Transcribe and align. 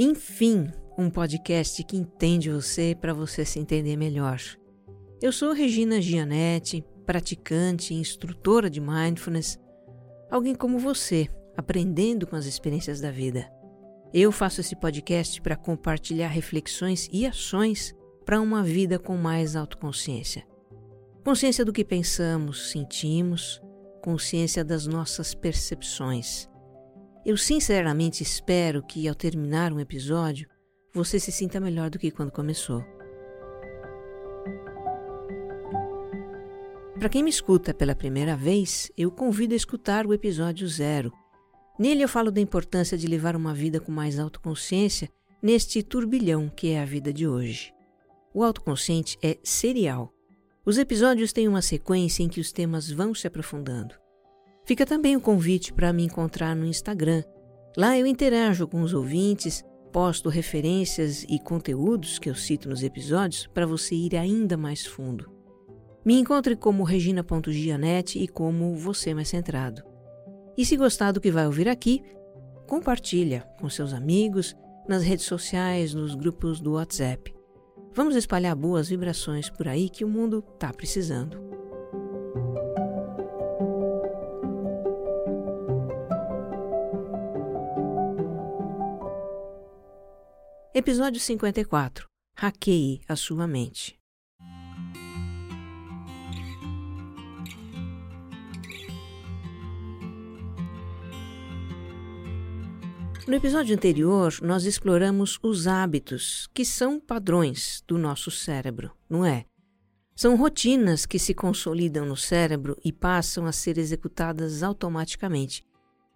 Enfim, 0.00 0.70
um 0.96 1.10
podcast 1.10 1.82
que 1.82 1.96
entende 1.96 2.48
você 2.52 2.96
para 3.00 3.12
você 3.12 3.44
se 3.44 3.58
entender 3.58 3.96
melhor. 3.96 4.40
Eu 5.20 5.32
sou 5.32 5.52
Regina 5.52 6.00
Gianetti, 6.00 6.84
praticante 7.04 7.92
e 7.92 7.96
instrutora 7.96 8.70
de 8.70 8.80
mindfulness, 8.80 9.58
alguém 10.30 10.54
como 10.54 10.78
você, 10.78 11.28
aprendendo 11.56 12.28
com 12.28 12.36
as 12.36 12.46
experiências 12.46 13.00
da 13.00 13.10
vida. 13.10 13.50
Eu 14.14 14.30
faço 14.30 14.60
esse 14.60 14.76
podcast 14.76 15.42
para 15.42 15.56
compartilhar 15.56 16.28
reflexões 16.28 17.08
e 17.12 17.26
ações 17.26 17.92
para 18.24 18.40
uma 18.40 18.62
vida 18.62 19.00
com 19.00 19.16
mais 19.16 19.56
autoconsciência. 19.56 20.46
Consciência 21.24 21.64
do 21.64 21.72
que 21.72 21.84
pensamos, 21.84 22.70
sentimos, 22.70 23.60
consciência 24.00 24.64
das 24.64 24.86
nossas 24.86 25.34
percepções. 25.34 26.48
Eu 27.28 27.36
sinceramente 27.36 28.22
espero 28.22 28.82
que, 28.82 29.06
ao 29.06 29.14
terminar 29.14 29.70
um 29.70 29.78
episódio, 29.78 30.48
você 30.94 31.20
se 31.20 31.30
sinta 31.30 31.60
melhor 31.60 31.90
do 31.90 31.98
que 31.98 32.10
quando 32.10 32.32
começou. 32.32 32.82
Para 36.98 37.10
quem 37.10 37.22
me 37.22 37.28
escuta 37.28 37.74
pela 37.74 37.94
primeira 37.94 38.34
vez, 38.34 38.90
eu 38.96 39.10
convido 39.10 39.52
a 39.52 39.56
escutar 39.58 40.06
o 40.06 40.14
episódio 40.14 40.66
zero. 40.66 41.12
Nele 41.78 42.02
eu 42.02 42.08
falo 42.08 42.30
da 42.30 42.40
importância 42.40 42.96
de 42.96 43.06
levar 43.06 43.36
uma 43.36 43.52
vida 43.52 43.78
com 43.78 43.92
mais 43.92 44.18
autoconsciência 44.18 45.10
neste 45.42 45.82
turbilhão 45.82 46.48
que 46.48 46.68
é 46.68 46.80
a 46.80 46.86
vida 46.86 47.12
de 47.12 47.28
hoje. 47.28 47.74
O 48.32 48.42
autoconsciente 48.42 49.18
é 49.22 49.36
serial. 49.44 50.14
Os 50.64 50.78
episódios 50.78 51.30
têm 51.30 51.46
uma 51.46 51.60
sequência 51.60 52.22
em 52.22 52.28
que 52.30 52.40
os 52.40 52.52
temas 52.52 52.90
vão 52.90 53.14
se 53.14 53.26
aprofundando. 53.26 53.94
Fica 54.68 54.84
também 54.84 55.16
o 55.16 55.20
convite 55.20 55.72
para 55.72 55.94
me 55.94 56.04
encontrar 56.04 56.54
no 56.54 56.66
Instagram. 56.66 57.24
Lá 57.74 57.96
eu 57.98 58.06
interajo 58.06 58.68
com 58.68 58.82
os 58.82 58.92
ouvintes, 58.92 59.64
posto 59.90 60.28
referências 60.28 61.24
e 61.26 61.38
conteúdos 61.38 62.18
que 62.18 62.28
eu 62.28 62.34
cito 62.34 62.68
nos 62.68 62.82
episódios 62.82 63.46
para 63.46 63.64
você 63.64 63.94
ir 63.94 64.14
ainda 64.14 64.58
mais 64.58 64.84
fundo. 64.84 65.32
Me 66.04 66.20
encontre 66.20 66.54
como 66.54 66.84
regina.gianete 66.84 68.18
e 68.18 68.28
como 68.28 68.74
você 68.74 69.14
mais 69.14 69.28
centrado. 69.28 69.82
E 70.54 70.66
se 70.66 70.76
gostar 70.76 71.12
do 71.12 71.20
que 71.20 71.30
vai 71.30 71.46
ouvir 71.46 71.66
aqui, 71.66 72.02
compartilha 72.66 73.48
com 73.58 73.70
seus 73.70 73.94
amigos, 73.94 74.54
nas 74.86 75.02
redes 75.02 75.24
sociais, 75.24 75.94
nos 75.94 76.14
grupos 76.14 76.60
do 76.60 76.72
WhatsApp. 76.72 77.34
Vamos 77.94 78.16
espalhar 78.16 78.54
boas 78.54 78.90
vibrações 78.90 79.48
por 79.48 79.66
aí 79.66 79.88
que 79.88 80.04
o 80.04 80.08
mundo 80.08 80.44
está 80.56 80.70
precisando. 80.74 81.57
Episódio 90.74 91.18
54 91.18 92.06
Hackeie 92.36 93.00
a 93.08 93.16
sua 93.16 93.46
mente. 93.46 93.98
No 103.26 103.34
episódio 103.34 103.74
anterior, 103.74 104.34
nós 104.42 104.66
exploramos 104.66 105.38
os 105.42 105.66
hábitos, 105.66 106.46
que 106.52 106.66
são 106.66 107.00
padrões 107.00 107.82
do 107.88 107.96
nosso 107.96 108.30
cérebro, 108.30 108.92
não 109.08 109.24
é? 109.24 109.46
São 110.14 110.36
rotinas 110.36 111.06
que 111.06 111.18
se 111.18 111.32
consolidam 111.32 112.04
no 112.04 112.16
cérebro 112.16 112.76
e 112.84 112.92
passam 112.92 113.46
a 113.46 113.52
ser 113.52 113.78
executadas 113.78 114.62
automaticamente, 114.62 115.64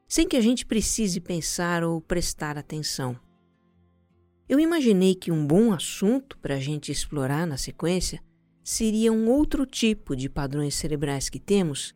sem 0.07 0.29
que 0.29 0.37
a 0.37 0.43
gente 0.43 0.67
precise 0.67 1.21
pensar 1.23 1.83
ou 1.83 2.03
prestar 2.03 2.59
atenção. 2.59 3.19
Eu 4.53 4.61
imaginei 4.61 5.15
que 5.15 5.33
um 5.33 5.47
bom 5.47 5.73
assunto 5.73 6.37
para 6.37 6.57
a 6.57 6.61
gente 6.61 6.93
explorar 6.93 7.47
na 7.47 7.57
sequência 7.57 8.23
seria 8.63 9.11
um 9.11 9.31
outro 9.31 9.65
tipo 9.65 10.15
de 10.15 10.29
padrões 10.29 10.75
cerebrais 10.75 11.31
que 11.31 11.41
temos 11.41 11.95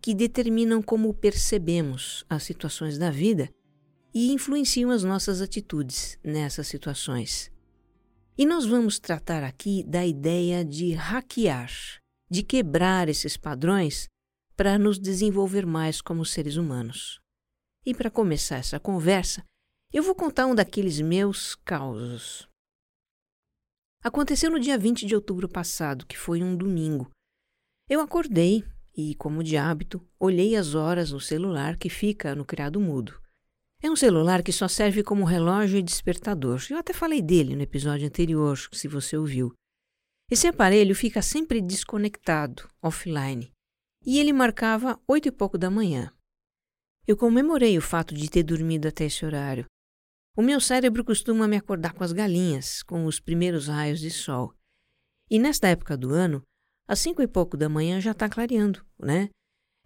que 0.00 0.14
determinam 0.14 0.80
como 0.80 1.12
percebemos 1.12 2.24
as 2.30 2.44
situações 2.44 2.96
da 2.96 3.10
vida 3.10 3.50
e 4.14 4.30
influenciam 4.30 4.92
as 4.92 5.02
nossas 5.02 5.42
atitudes 5.42 6.16
nessas 6.22 6.68
situações. 6.68 7.50
E 8.38 8.46
nós 8.46 8.64
vamos 8.64 9.00
tratar 9.00 9.42
aqui 9.42 9.82
da 9.82 10.06
ideia 10.06 10.64
de 10.64 10.92
hackear, 10.92 11.72
de 12.30 12.44
quebrar 12.44 13.08
esses 13.08 13.36
padrões 13.36 14.06
para 14.56 14.78
nos 14.78 14.96
desenvolver 14.96 15.66
mais 15.66 16.00
como 16.00 16.24
seres 16.24 16.54
humanos. 16.54 17.20
E 17.84 17.92
para 17.92 18.12
começar 18.12 18.58
essa 18.58 18.78
conversa, 18.78 19.44
eu 19.92 20.02
vou 20.02 20.14
contar 20.14 20.46
um 20.46 20.54
daqueles 20.54 21.00
meus 21.00 21.54
causos. 21.54 22.48
Aconteceu 24.02 24.50
no 24.50 24.60
dia 24.60 24.78
20 24.78 25.06
de 25.06 25.14
outubro 25.14 25.48
passado, 25.48 26.06
que 26.06 26.16
foi 26.16 26.42
um 26.42 26.56
domingo. 26.56 27.10
Eu 27.88 28.00
acordei 28.00 28.64
e, 28.96 29.14
como 29.16 29.42
de 29.42 29.56
hábito, 29.56 30.06
olhei 30.18 30.56
as 30.56 30.74
horas 30.74 31.12
no 31.12 31.20
celular 31.20 31.76
que 31.76 31.88
fica 31.88 32.34
no 32.34 32.44
criado 32.44 32.80
mudo. 32.80 33.20
É 33.82 33.90
um 33.90 33.96
celular 33.96 34.42
que 34.42 34.52
só 34.52 34.66
serve 34.68 35.02
como 35.02 35.24
relógio 35.24 35.78
e 35.78 35.82
despertador. 35.82 36.64
Eu 36.70 36.78
até 36.78 36.92
falei 36.92 37.20
dele 37.20 37.54
no 37.54 37.62
episódio 37.62 38.06
anterior, 38.06 38.58
se 38.72 38.88
você 38.88 39.16
ouviu. 39.16 39.52
Esse 40.30 40.46
aparelho 40.48 40.94
fica 40.94 41.22
sempre 41.22 41.60
desconectado, 41.60 42.68
offline, 42.82 43.52
e 44.04 44.18
ele 44.18 44.32
marcava 44.32 44.98
oito 45.06 45.28
e 45.28 45.32
pouco 45.32 45.56
da 45.56 45.70
manhã. 45.70 46.12
Eu 47.06 47.16
comemorei 47.16 47.78
o 47.78 47.82
fato 47.82 48.14
de 48.14 48.28
ter 48.28 48.42
dormido 48.42 48.88
até 48.88 49.04
esse 49.04 49.24
horário. 49.24 49.66
O 50.38 50.42
meu 50.42 50.60
cérebro 50.60 51.02
costuma 51.02 51.48
me 51.48 51.56
acordar 51.56 51.94
com 51.94 52.04
as 52.04 52.12
galinhas, 52.12 52.82
com 52.82 53.06
os 53.06 53.18
primeiros 53.18 53.68
raios 53.68 53.98
de 53.98 54.10
sol. 54.10 54.52
E 55.30 55.38
nesta 55.38 55.66
época 55.66 55.96
do 55.96 56.12
ano, 56.12 56.42
às 56.86 56.98
cinco 56.98 57.22
e 57.22 57.26
pouco 57.26 57.56
da 57.56 57.70
manhã 57.70 58.02
já 58.02 58.10
está 58.10 58.28
clareando, 58.28 58.84
né? 58.98 59.30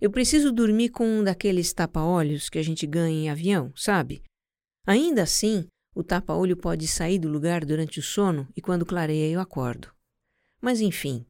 Eu 0.01 0.11
preciso 0.11 0.51
dormir 0.51 0.89
com 0.89 1.07
um 1.07 1.23
daqueles 1.23 1.73
tapa-olhos 1.73 2.49
que 2.49 2.59
a 2.59 2.65
gente 2.65 2.85
ganha 2.85 3.17
em 3.17 3.31
avião, 3.31 3.73
sabe? 3.77 4.25
Ainda 4.85 5.23
assim, 5.23 5.69
o 5.95 6.03
tapa-olho 6.03 6.57
pode 6.57 6.89
sair 6.89 7.21
do 7.21 7.29
lugar 7.29 7.65
durante 7.65 8.01
o 8.01 8.03
sono 8.03 8.49
e 8.57 8.61
quando 8.61 8.85
clareia 8.85 9.31
eu 9.31 9.39
acordo. 9.39 9.95
Mas 10.61 10.81
enfim, 10.81 11.25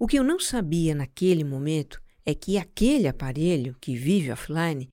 o 0.00 0.06
que 0.06 0.18
eu 0.18 0.24
não 0.24 0.40
sabia 0.40 0.94
naquele 0.94 1.44
momento 1.44 2.00
é 2.24 2.34
que 2.34 2.56
aquele 2.56 3.06
aparelho 3.06 3.76
que 3.82 3.94
vive 3.94 4.32
offline 4.32 4.88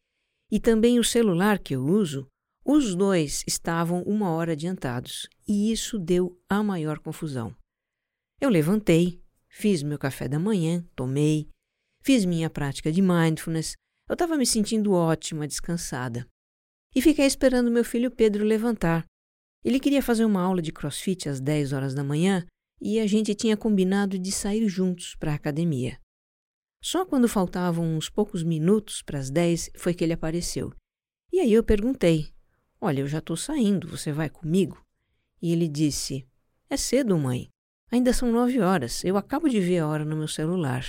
e 0.51 0.59
também 0.59 1.00
o 1.00 1.03
celular 1.03 1.59
que 1.59 1.75
eu 1.75 1.85
uso 1.85 2.28
os 2.66 2.96
dois 2.96 3.44
estavam 3.46 4.01
uma 4.03 4.31
hora 4.31 4.53
adiantados 4.53 5.28
e 5.46 5.72
isso 5.72 6.00
deu 6.00 6.40
a 6.47 6.63
maior 6.63 7.00
confusão. 7.00 7.53
Eu 8.40 8.50
levantei, 8.50 9.22
fiz 9.50 9.84
meu 9.84 10.00
café 10.00 10.29
da 10.29 10.40
manhã, 10.40 10.85
tomei, 10.96 11.50
fiz 12.01 12.24
minha 12.24 12.50
prática 12.50 12.91
de 12.91 13.01
mindfulness, 13.01 13.75
eu 14.07 14.13
estava 14.13 14.38
me 14.38 14.46
sentindo 14.46 14.94
ótima, 14.94 15.47
descansada. 15.47 16.25
E 16.96 17.01
fiquei 17.01 17.25
esperando 17.25 17.72
meu 17.72 17.84
filho 17.84 18.09
Pedro 18.09 18.46
levantar. 18.46 19.06
Ele 19.63 19.80
queria 19.80 20.01
fazer 20.01 20.24
uma 20.24 20.42
aula 20.42 20.62
de 20.62 20.71
crossfit 20.71 21.27
às 21.27 21.42
10 21.42 21.74
horas 21.74 21.94
da 21.94 22.04
manhã 22.04 22.45
e 22.81 23.00
a 23.00 23.07
gente 23.07 23.36
tinha 23.36 23.57
combinado 23.57 24.18
de 24.18 24.31
sair 24.31 24.68
juntos 24.69 25.16
para 25.16 25.31
a 25.31 25.36
academia. 25.36 26.00
Só 26.81 27.06
quando 27.06 27.27
faltavam 27.27 27.95
uns 27.95 28.09
poucos 28.09 28.44
minutos 28.44 29.01
para 29.01 29.19
as 29.19 29.30
10 29.30 29.71
foi 29.75 29.94
que 29.94 30.04
ele 30.04 30.13
apareceu. 30.13 30.74
E 31.31 31.39
aí 31.39 31.51
eu 31.51 31.63
perguntei 31.63 32.33
Olha, 32.85 33.00
eu 33.00 33.07
já 33.07 33.19
estou 33.19 33.38
saindo, 33.38 33.88
você 33.88 34.12
vai 34.12 34.30
comigo? 34.30 34.85
E 35.41 35.53
ele 35.53 35.69
disse: 35.69 36.27
É 36.69 36.75
cedo, 36.75 37.18
mãe. 37.18 37.47
Ainda 37.89 38.12
são 38.12 38.30
nove 38.30 38.59
horas. 38.59 39.06
Eu 39.06 39.15
acabo 39.15 39.47
de 39.47 39.62
ver 39.62 39.80
a 39.80 39.88
hora 39.88 40.03
no 40.03 40.18
meu 40.18 40.27
celular. 40.27 40.83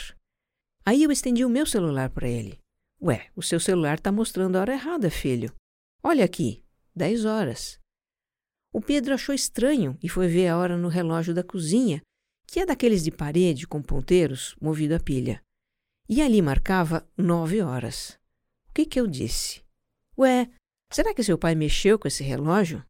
Aí 0.84 1.04
eu 1.04 1.12
estendi 1.12 1.44
o 1.44 1.48
meu 1.48 1.64
celular 1.64 2.10
para 2.10 2.28
ele. 2.28 2.58
Ué, 3.00 3.30
o 3.36 3.42
seu 3.44 3.60
celular 3.60 3.98
está 3.98 4.10
mostrando 4.10 4.56
a 4.56 4.62
hora 4.62 4.72
errada, 4.72 5.08
filho. 5.08 5.54
Olha 6.02 6.24
aqui, 6.24 6.64
dez 6.96 7.24
horas. 7.24 7.78
O 8.72 8.80
Pedro 8.80 9.14
achou 9.14 9.32
estranho 9.32 9.96
e 10.02 10.08
foi 10.08 10.26
ver 10.26 10.48
a 10.48 10.58
hora 10.58 10.76
no 10.76 10.88
relógio 10.88 11.32
da 11.32 11.44
cozinha, 11.44 12.02
que 12.44 12.58
é 12.58 12.66
daqueles 12.66 13.04
de 13.04 13.12
parede 13.12 13.68
com 13.68 13.80
ponteiros 13.80 14.56
movido 14.60 14.96
a 14.96 14.98
pilha. 14.98 15.40
E 16.08 16.20
ali 16.20 16.42
marcava 16.42 17.08
nove 17.16 17.62
horas. 17.62 18.18
O 18.68 18.72
que 18.74 18.84
que 18.84 18.98
eu 18.98 19.06
disse? 19.06 19.62
Ué, 20.18 20.50
Será 20.94 21.12
que 21.12 21.24
seu 21.24 21.36
pai 21.36 21.56
mexeu 21.56 21.98
com 21.98 22.06
esse 22.06 22.22
relógio? 22.22 22.80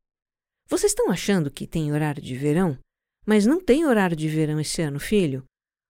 Vocês 0.69 0.93
estão 0.93 1.11
achando 1.11 1.51
que 1.51 1.67
tem 1.67 1.91
horário 1.91 2.23
de 2.23 2.37
verão? 2.37 2.79
Mas 3.25 3.47
não 3.47 3.59
tem 3.59 3.87
horário 3.87 4.15
de 4.15 4.29
verão 4.29 4.61
esse 4.61 4.83
ano, 4.83 5.01
filho. 5.01 5.43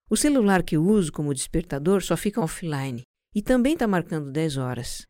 O 0.09 0.17
celular 0.17 0.63
que 0.63 0.79
uso 0.79 1.11
como 1.11 1.35
despertador 1.35 2.05
só 2.05 2.17
fica 2.17 2.41
offline 2.41 3.03
e 3.35 3.43
também 3.43 3.73
está 3.73 3.89
marcando 3.89 4.31
10 4.31 4.59
horas. 4.59 5.05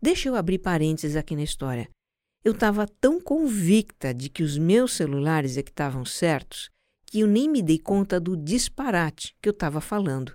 Deixa 0.00 0.30
eu 0.30 0.36
abrir 0.36 0.58
parênteses 0.58 1.16
aqui 1.16 1.36
na 1.36 1.42
história. 1.42 1.86
Eu 2.42 2.52
estava 2.52 2.86
tão 2.98 3.20
convicta 3.20 4.14
de 4.14 4.30
que 4.30 4.42
os 4.42 4.56
meus 4.56 4.94
celulares 4.94 5.58
é 5.58 5.62
que 5.62 5.70
estavam 5.70 6.06
certos 6.06 6.70
que 7.04 7.20
eu 7.20 7.26
nem 7.26 7.46
me 7.46 7.62
dei 7.62 7.78
conta 7.78 8.18
do 8.18 8.34
disparate 8.34 9.36
que 9.42 9.50
eu 9.50 9.52
estava 9.52 9.82
falando. 9.82 10.34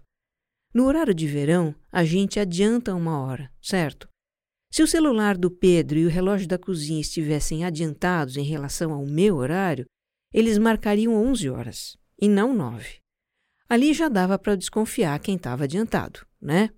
No 0.71 0.85
horário 0.85 1.13
de 1.15 1.25
verão, 1.25 1.73
a 1.91 2.03
gente 2.03 2.39
adianta 2.39 2.93
uma 2.93 3.19
hora, 3.19 3.51
certo? 3.59 4.12
Se 4.73 4.81
o 4.81 4.87
celular 4.87 5.37
do 5.37 5.51
Pedro 5.51 5.99
e 5.99 6.05
o 6.07 6.09
relógio 6.09 6.47
da 6.47 6.57
cozinha 6.57 6.99
estivessem 6.99 7.63
adiantados 7.63 8.37
em 8.37 8.43
relação 8.43 8.91
ao 8.91 9.05
meu 9.05 9.35
horário, 9.35 9.85
eles 10.33 10.57
marcariam 10.57 11.13
11 11.13 11.47
horas 11.47 11.95
e 12.19 12.27
não 12.27 12.55
9. 12.55 12.97
Ali 13.69 13.93
já 13.93 14.09
dava 14.09 14.39
para 14.39 14.55
desconfiar 14.55 15.19
quem 15.19 15.35
estava 15.35 15.65
adiantado, 15.65 16.25
né? 16.41 16.71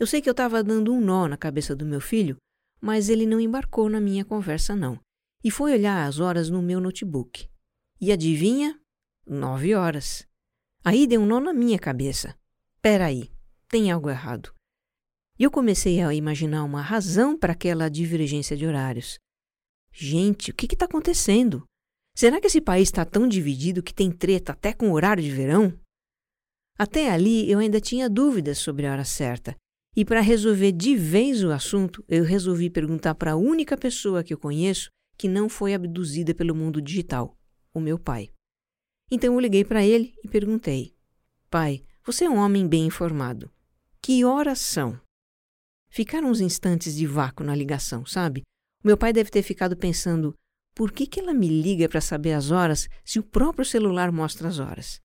Eu 0.00 0.06
sei 0.06 0.22
que 0.22 0.30
eu 0.30 0.32
estava 0.32 0.64
dando 0.64 0.90
um 0.90 0.98
nó 0.98 1.28
na 1.28 1.36
cabeça 1.36 1.76
do 1.76 1.84
meu 1.84 2.00
filho, 2.00 2.38
mas 2.80 3.10
ele 3.10 3.26
não 3.26 3.38
embarcou 3.38 3.90
na 3.90 4.00
minha 4.00 4.24
conversa, 4.24 4.74
não, 4.74 4.98
e 5.44 5.50
foi 5.50 5.74
olhar 5.74 6.08
as 6.08 6.20
horas 6.20 6.48
no 6.48 6.62
meu 6.62 6.80
notebook. 6.80 7.50
E 8.00 8.10
adivinha? 8.10 8.80
Nove 9.26 9.74
horas. 9.74 10.26
Aí 10.82 11.06
deu 11.06 11.20
um 11.20 11.26
nó 11.26 11.38
na 11.38 11.52
minha 11.52 11.78
cabeça. 11.78 12.34
Peraí, 12.80 13.30
tem 13.68 13.92
algo 13.92 14.08
errado. 14.08 14.56
E 15.38 15.44
eu 15.44 15.50
comecei 15.50 16.00
a 16.00 16.12
imaginar 16.12 16.64
uma 16.64 16.82
razão 16.82 17.38
para 17.38 17.52
aquela 17.52 17.88
divergência 17.88 18.56
de 18.56 18.66
horários. 18.66 19.18
Gente, 19.92 20.50
o 20.50 20.54
que 20.54 20.66
está 20.66 20.86
acontecendo? 20.86 21.64
Será 22.16 22.40
que 22.40 22.48
esse 22.48 22.60
país 22.60 22.88
está 22.88 23.04
tão 23.04 23.28
dividido 23.28 23.82
que 23.82 23.94
tem 23.94 24.10
treta 24.10 24.52
até 24.52 24.72
com 24.72 24.90
o 24.90 24.94
horário 24.94 25.22
de 25.22 25.30
verão? 25.30 25.72
Até 26.76 27.10
ali 27.10 27.50
eu 27.50 27.60
ainda 27.60 27.80
tinha 27.80 28.10
dúvidas 28.10 28.58
sobre 28.58 28.86
a 28.86 28.92
hora 28.92 29.04
certa 29.04 29.56
e 29.96 30.04
para 30.04 30.20
resolver 30.20 30.72
de 30.72 30.94
vez 30.94 31.42
o 31.42 31.50
assunto, 31.50 32.04
eu 32.08 32.22
resolvi 32.24 32.70
perguntar 32.70 33.14
para 33.14 33.32
a 33.32 33.36
única 33.36 33.76
pessoa 33.76 34.22
que 34.22 34.32
eu 34.32 34.38
conheço 34.38 34.90
que 35.16 35.26
não 35.26 35.48
foi 35.48 35.74
abduzida 35.74 36.34
pelo 36.34 36.54
mundo 36.54 36.80
digital, 36.80 37.36
o 37.74 37.80
meu 37.80 37.98
pai. 37.98 38.30
Então 39.10 39.34
eu 39.34 39.40
liguei 39.40 39.64
para 39.64 39.84
ele 39.84 40.14
e 40.22 40.28
perguntei: 40.28 40.94
Pai, 41.50 41.82
você 42.04 42.26
é 42.26 42.30
um 42.30 42.36
homem 42.36 42.68
bem 42.68 42.86
informado. 42.86 43.50
Que 44.00 44.24
horas 44.24 44.60
são? 44.60 45.00
Ficaram 45.90 46.30
uns 46.30 46.40
instantes 46.40 46.94
de 46.94 47.06
vácuo 47.06 47.44
na 47.44 47.54
ligação, 47.54 48.04
sabe? 48.04 48.42
Meu 48.84 48.96
pai 48.96 49.12
deve 49.12 49.30
ter 49.30 49.42
ficado 49.42 49.76
pensando: 49.76 50.34
por 50.74 50.92
que, 50.92 51.06
que 51.06 51.18
ela 51.18 51.34
me 51.34 51.48
liga 51.48 51.88
para 51.88 52.00
saber 52.00 52.32
as 52.32 52.50
horas 52.50 52.88
se 53.04 53.18
o 53.18 53.22
próprio 53.22 53.64
celular 53.64 54.12
mostra 54.12 54.48
as 54.48 54.58
horas? 54.58 55.00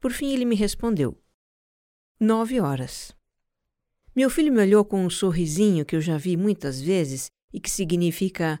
Por 0.00 0.12
fim, 0.12 0.32
ele 0.32 0.44
me 0.44 0.56
respondeu: 0.56 1.22
Nove 2.18 2.60
horas. 2.60 3.14
Meu 4.16 4.30
filho 4.30 4.52
me 4.52 4.60
olhou 4.60 4.84
com 4.84 5.04
um 5.04 5.10
sorrisinho 5.10 5.84
que 5.84 5.94
eu 5.94 6.00
já 6.00 6.16
vi 6.16 6.36
muitas 6.36 6.80
vezes 6.80 7.30
e 7.52 7.60
que 7.60 7.70
significa: 7.70 8.58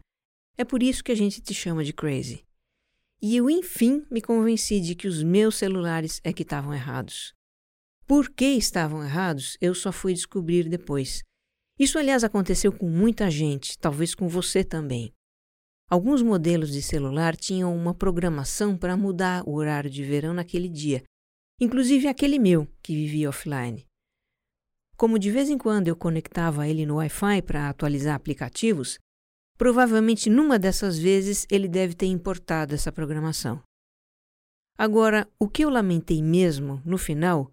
é 0.56 0.64
por 0.64 0.82
isso 0.82 1.02
que 1.02 1.12
a 1.12 1.14
gente 1.14 1.40
te 1.40 1.54
chama 1.54 1.82
de 1.82 1.92
crazy. 1.92 2.44
E 3.22 3.36
eu, 3.36 3.48
enfim, 3.48 4.04
me 4.10 4.20
convenci 4.20 4.80
de 4.80 4.94
que 4.94 5.08
os 5.08 5.22
meus 5.22 5.56
celulares 5.56 6.20
é 6.22 6.32
que 6.32 6.42
estavam 6.42 6.74
errados. 6.74 7.34
Por 8.06 8.28
que 8.28 8.44
estavam 8.44 9.02
errados, 9.02 9.56
eu 9.60 9.74
só 9.74 9.92
fui 9.92 10.12
descobrir 10.12 10.68
depois. 10.68 11.22
Isso, 11.80 11.98
aliás, 11.98 12.22
aconteceu 12.22 12.70
com 12.70 12.90
muita 12.90 13.30
gente, 13.30 13.78
talvez 13.78 14.14
com 14.14 14.28
você 14.28 14.62
também. 14.62 15.14
Alguns 15.88 16.20
modelos 16.20 16.70
de 16.70 16.82
celular 16.82 17.34
tinham 17.34 17.74
uma 17.74 17.94
programação 17.94 18.76
para 18.76 18.98
mudar 18.98 19.42
o 19.48 19.54
horário 19.54 19.88
de 19.88 20.04
verão 20.04 20.34
naquele 20.34 20.68
dia, 20.68 21.02
inclusive 21.58 22.06
aquele 22.06 22.38
meu, 22.38 22.68
que 22.82 22.94
vivia 22.94 23.30
offline. 23.30 23.86
Como 24.94 25.18
de 25.18 25.30
vez 25.30 25.48
em 25.48 25.56
quando 25.56 25.88
eu 25.88 25.96
conectava 25.96 26.68
ele 26.68 26.84
no 26.84 26.96
Wi-Fi 26.96 27.40
para 27.40 27.70
atualizar 27.70 28.14
aplicativos, 28.14 28.98
provavelmente 29.56 30.28
numa 30.28 30.58
dessas 30.58 30.98
vezes 30.98 31.46
ele 31.50 31.66
deve 31.66 31.94
ter 31.94 32.08
importado 32.08 32.74
essa 32.74 32.92
programação. 32.92 33.62
Agora, 34.76 35.26
o 35.38 35.48
que 35.48 35.64
eu 35.64 35.70
lamentei 35.70 36.22
mesmo, 36.22 36.82
no 36.84 36.98
final, 36.98 37.50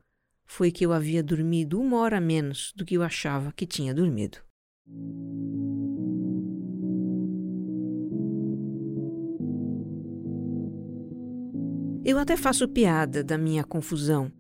foi 0.47 0.71
que 0.71 0.83
eu 0.83 0.91
havia 0.91 1.21
dormido 1.21 1.79
uma 1.79 1.97
hora 1.97 2.19
menos 2.19 2.73
do 2.75 2.83
que 2.83 2.95
eu 2.95 3.03
achava 3.03 3.51
que 3.51 3.67
tinha 3.67 3.93
dormido. 3.93 4.39
Eu 12.03 12.17
até 12.17 12.35
faço 12.35 12.67
piada 12.67 13.23
da 13.23 13.37
minha 13.37 13.63
confusão 13.63 14.31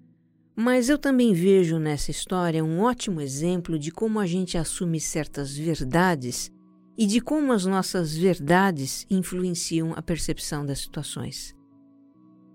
mas 0.59 0.89
eu 0.89 0.97
também 0.97 1.35
vejo 1.35 1.77
nessa 1.77 2.09
história 2.09 2.65
um 2.65 2.81
ótimo 2.81 3.21
exemplo 3.21 3.77
de 3.77 3.91
como 3.91 4.19
a 4.19 4.25
gente 4.25 4.57
assume 4.57 4.99
certas 4.99 5.55
verdades 5.55 6.51
e 6.97 7.05
de 7.05 7.21
como 7.21 7.53
as 7.53 7.63
nossas 7.63 8.17
verdades 8.17 9.05
influenciam 9.07 9.93
a 9.95 10.01
percepção 10.01 10.65
das 10.65 10.79
situações. 10.79 11.56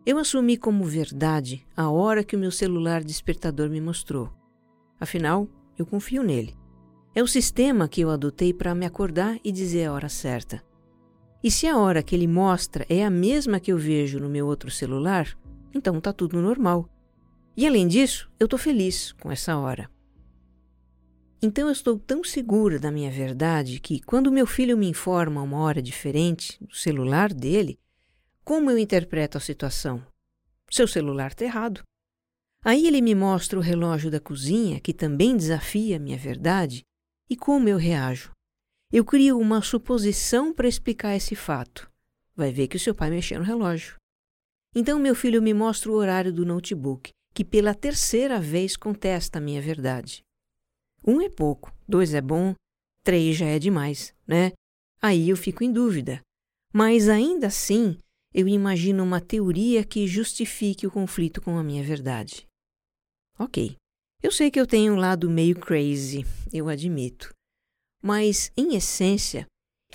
Eu 0.04 0.19
assumi 0.19 0.56
como 0.56 0.84
verdade 0.84 1.64
a 1.76 1.88
hora 1.88 2.25
que 2.25 2.34
o 2.34 2.38
meu 2.38 2.50
celular 2.50 3.04
despertador 3.04 3.70
me 3.70 3.81
mostrou. 3.81 4.32
Afinal, 4.99 5.49
eu 5.78 5.87
confio 5.87 6.25
nele. 6.25 6.56
É 7.14 7.22
o 7.22 7.28
sistema 7.28 7.87
que 7.88 8.00
eu 8.00 8.10
adotei 8.10 8.52
para 8.52 8.75
me 8.75 8.84
acordar 8.84 9.38
e 9.44 9.52
dizer 9.52 9.84
a 9.84 9.93
hora 9.93 10.08
certa. 10.08 10.60
E 11.43 11.52
se 11.52 11.69
a 11.69 11.78
hora 11.78 12.02
que 12.02 12.16
ele 12.16 12.26
mostra 12.26 12.84
é 12.88 13.04
a 13.04 13.10
mesma 13.10 13.60
que 13.60 13.70
eu 13.70 13.78
vejo 13.78 14.19
no 14.19 14.28
meu 14.28 14.44
outro 14.46 14.72
celular, 14.72 15.38
então 15.72 15.99
está 15.99 16.12
tudo 16.12 16.43
normal. 16.43 16.88
E 17.56 17.64
além 17.64 17.87
disso, 17.87 18.28
eu 18.40 18.46
estou 18.46 18.58
feliz 18.58 19.12
com 19.12 19.31
essa 19.31 19.56
hora. 19.56 19.88
Então 21.40 21.66
eu 21.66 21.72
estou 21.72 21.96
tão 21.96 22.25
segura 22.25 22.76
da 22.76 22.90
minha 22.90 23.10
verdade 23.10 23.78
que, 23.78 24.00
quando 24.00 24.32
meu 24.32 24.46
filho 24.46 24.76
me 24.76 24.88
informa 24.88 25.43
uma 25.43 25.58
hora 25.58 25.81
diferente 25.81 26.56
do 26.60 26.75
celular 26.75 27.32
dele, 27.32 27.78
como 28.44 28.71
eu 28.71 28.79
interpreto 28.79 29.39
a 29.39 29.41
situação? 29.41 30.05
Seu 30.71 30.89
celular 30.89 31.33
está 31.33 31.44
errado. 31.44 31.83
Aí 32.65 32.87
ele 32.87 33.00
me 33.00 33.15
mostra 33.15 33.59
o 33.59 33.62
relógio 33.62 34.11
da 34.11 34.21
cozinha, 34.21 34.81
que 34.81 34.94
também 34.94 35.37
desafia 35.37 35.97
a 35.97 36.00
minha 36.00 36.17
verdade, 36.17 36.83
e 37.29 37.37
como 37.37 37.69
eu 37.69 37.77
reajo. 37.77 38.33
Eu 38.93 39.05
crio 39.05 39.39
uma 39.39 39.62
suposição 39.62 40.53
para 40.53 40.69
explicar 40.69 41.17
esse 41.17 41.35
fato. 41.35 41.91
Vai 42.35 42.53
ver 42.53 42.69
que 42.69 42.77
o 42.77 42.81
seu 42.81 42.94
pai 42.94 43.11
mexeu 43.11 43.38
no 43.38 43.45
relógio. 43.45 43.97
Então 44.75 44.99
meu 44.99 45.14
filho 45.14 45.43
me 45.43 45.52
mostra 45.52 45.90
o 45.90 45.95
horário 45.95 46.33
do 46.33 46.47
notebook 46.47 47.11
que 47.35 47.45
pela 47.45 47.75
terceira 47.75 48.40
vez 48.40 48.76
contesta 48.76 49.38
a 49.38 49.40
minha 49.40 49.61
verdade. 49.61 50.23
Um 51.05 51.21
é 51.21 51.28
pouco, 51.28 51.75
dois 51.88 52.14
é 52.14 52.21
bom, 52.21 52.55
três 53.02 53.37
já 53.37 53.47
é 53.47 53.59
demais, 53.59 54.14
né? 54.26 54.52
Aí 55.00 55.28
eu 55.28 55.37
fico 55.37 55.64
em 55.64 55.73
dúvida. 55.73 56.21
Mas 56.73 57.09
ainda 57.09 57.49
assim, 57.49 57.99
eu 58.35 58.49
imagino 58.49 59.03
uma 59.03 59.21
teoria 59.21 59.85
que 59.85 60.07
justifique 60.07 60.87
o 60.87 60.91
conflito 60.91 61.41
com 61.41 61.59
a 61.59 61.62
minha 61.62 61.83
verdade. 61.83 62.47
Ok, 63.39 63.77
eu 64.23 64.31
sei 64.31 64.51
que 64.51 64.61
eu 64.61 64.67
tenho 64.67 64.95
um 64.95 64.97
lado 64.97 65.29
meio 65.29 65.59
crazy, 65.59 66.25
eu 66.53 66.69
admito. 66.69 67.35
Mas, 68.01 68.51
em 68.57 68.75
essência, 68.75 69.47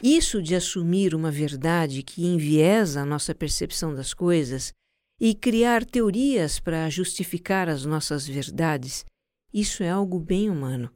isso 0.01 0.41
de 0.41 0.55
assumir 0.55 1.15
uma 1.15 1.31
verdade 1.31 2.03
que 2.03 2.25
enviesa 2.25 3.01
a 3.01 3.05
nossa 3.05 3.33
percepção 3.33 3.95
das 3.95 4.13
coisas 4.13 4.71
e 5.19 5.33
criar 5.33 5.83
teorias 5.83 6.59
para 6.59 6.89
justificar 6.89 7.67
as 7.67 7.85
nossas 7.85 8.27
verdades, 8.27 9.03
isso 9.51 9.81
é 9.81 9.89
algo 9.89 10.19
bem 10.19 10.49
humano. 10.49 10.91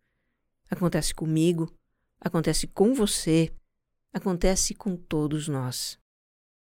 Acontece 0.69 1.13
comigo, 1.13 1.73
acontece 2.19 2.67
com 2.67 2.93
você, 2.93 3.51
acontece 4.13 4.75
com 4.75 4.95
todos 4.95 5.47
nós. 5.47 6.00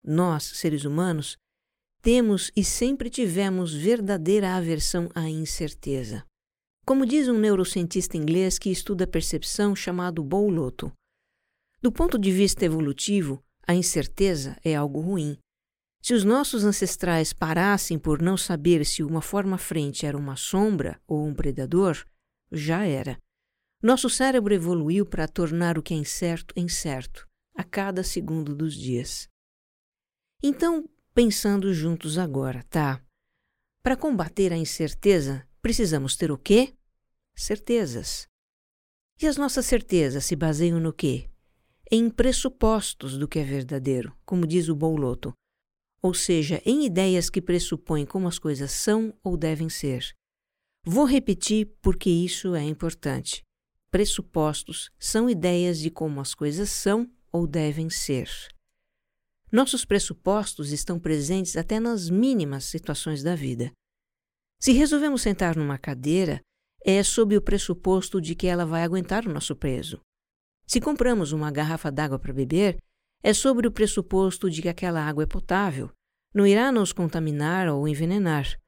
Nós, 0.03 0.43
seres 0.43 0.85
humanos, 0.85 1.37
temos 2.01 2.51
e 2.55 2.63
sempre 2.63 3.09
tivemos 3.09 3.73
verdadeira 3.73 4.55
aversão 4.55 5.09
à 5.13 5.29
incerteza. 5.29 6.23
Como 6.85 7.05
diz 7.05 7.27
um 7.27 7.37
neurocientista 7.37 8.15
inglês 8.15 8.57
que 8.57 8.69
estuda 8.69 9.03
a 9.03 9.07
percepção 9.07 9.75
chamado 9.75 10.23
Bouloto. 10.23 10.91
Do 11.81 11.91
ponto 11.91 12.17
de 12.17 12.31
vista 12.31 12.63
evolutivo, 12.63 13.43
a 13.67 13.75
incerteza 13.75 14.55
é 14.63 14.73
algo 14.73 15.01
ruim. 15.01 15.37
Se 16.01 16.13
os 16.13 16.23
nossos 16.23 16.63
ancestrais 16.63 17.33
parassem 17.33 17.99
por 17.99 18.21
não 18.21 18.37
saber 18.37 18.85
se 18.85 19.03
uma 19.03 19.21
forma 19.21 19.57
frente 19.57 20.05
era 20.05 20.17
uma 20.17 20.37
sombra 20.37 20.97
ou 21.05 21.27
um 21.27 21.33
predador, 21.33 22.05
já 22.49 22.85
era. 22.85 23.17
Nosso 23.83 24.09
cérebro 24.09 24.53
evoluiu 24.53 25.05
para 25.05 25.27
tornar 25.27 25.77
o 25.77 25.83
que 25.83 25.93
é 25.93 25.97
incerto 25.97 26.53
em 26.55 26.69
certo, 26.69 27.27
a 27.53 27.63
cada 27.63 28.03
segundo 28.03 28.55
dos 28.55 28.73
dias. 28.73 29.27
Então, 30.41 30.87
pensando 31.13 31.73
juntos 31.73 32.17
agora, 32.17 32.63
tá? 32.69 33.01
Para 33.81 33.97
combater 33.97 34.53
a 34.53 34.57
incerteza, 34.57 35.47
precisamos 35.61 36.15
ter 36.15 36.31
o 36.31 36.37
quê? 36.37 36.73
Certezas. 37.35 38.27
E 39.21 39.27
as 39.27 39.37
nossas 39.37 39.65
certezas 39.65 40.25
se 40.25 40.35
baseiam 40.35 40.79
no 40.79 40.93
quê? 40.93 41.29
em 41.91 42.09
pressupostos 42.09 43.17
do 43.17 43.27
que 43.27 43.39
é 43.39 43.43
verdadeiro, 43.43 44.13
como 44.25 44.45
diz 44.45 44.67
o 44.67 44.75
Bouloto, 44.75 45.33
ou 46.01 46.13
seja, 46.13 46.61
em 46.65 46.85
ideias 46.85 47.29
que 47.29 47.41
pressupõem 47.41 48.05
como 48.05 48.27
as 48.27 48.37
coisas 48.37 48.71
são 48.71 49.13
ou 49.23 49.37
devem 49.37 49.69
ser. 49.69 50.13
Vou 50.85 51.05
repetir 51.05 51.73
porque 51.81 52.09
isso 52.09 52.55
é 52.55 52.63
importante. 52.63 53.41
Pressupostos 53.89 54.89
são 54.99 55.29
ideias 55.29 55.79
de 55.79 55.89
como 55.89 56.19
as 56.19 56.35
coisas 56.35 56.69
são 56.69 57.09
ou 57.31 57.47
devem 57.47 57.89
ser. 57.89 58.29
Nossos 59.49 59.85
pressupostos 59.85 60.73
estão 60.73 60.99
presentes 60.99 61.55
até 61.55 61.79
nas 61.79 62.09
mínimas 62.09 62.65
situações 62.65 63.23
da 63.23 63.33
vida. 63.33 63.71
Se 64.59 64.73
resolvemos 64.73 65.21
sentar 65.21 65.55
numa 65.55 65.77
cadeira, 65.77 66.41
é 66.83 67.01
sob 67.01 67.37
o 67.37 67.41
pressuposto 67.41 68.19
de 68.19 68.35
que 68.35 68.47
ela 68.47 68.65
vai 68.65 68.83
aguentar 68.83 69.25
o 69.25 69.33
nosso 69.33 69.55
peso. 69.55 70.01
Se 70.65 70.81
compramos 70.81 71.31
uma 71.31 71.49
garrafa 71.49 71.89
d'água 71.89 72.19
para 72.19 72.33
beber, 72.33 72.77
é 73.23 73.33
sobre 73.33 73.67
o 73.67 73.71
pressuposto 73.71 74.49
de 74.49 74.61
que 74.61 74.69
aquela 74.69 75.01
água 75.01 75.23
é 75.23 75.27
potável, 75.27 75.89
não 76.33 76.45
irá 76.45 76.69
nos 76.71 76.91
contaminar 76.91 77.69
ou 77.69 77.87
envenenar. 77.87 78.59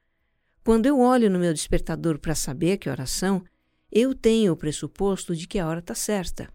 Quando 0.64 0.86
eu 0.86 1.00
olho 1.00 1.30
no 1.30 1.40
meu 1.40 1.54
despertador 1.54 2.20
para 2.20 2.36
saber 2.36 2.78
que 2.78 2.90
horas 2.90 3.10
são, 3.10 3.44
eu 3.92 4.16
tenho 4.16 4.54
o 4.54 4.58
pressuposto 4.58 5.36
de 5.36 5.46
que 5.46 5.60
a 5.60 5.68
hora 5.68 5.80
está 5.80 5.94
certa. 5.94 6.50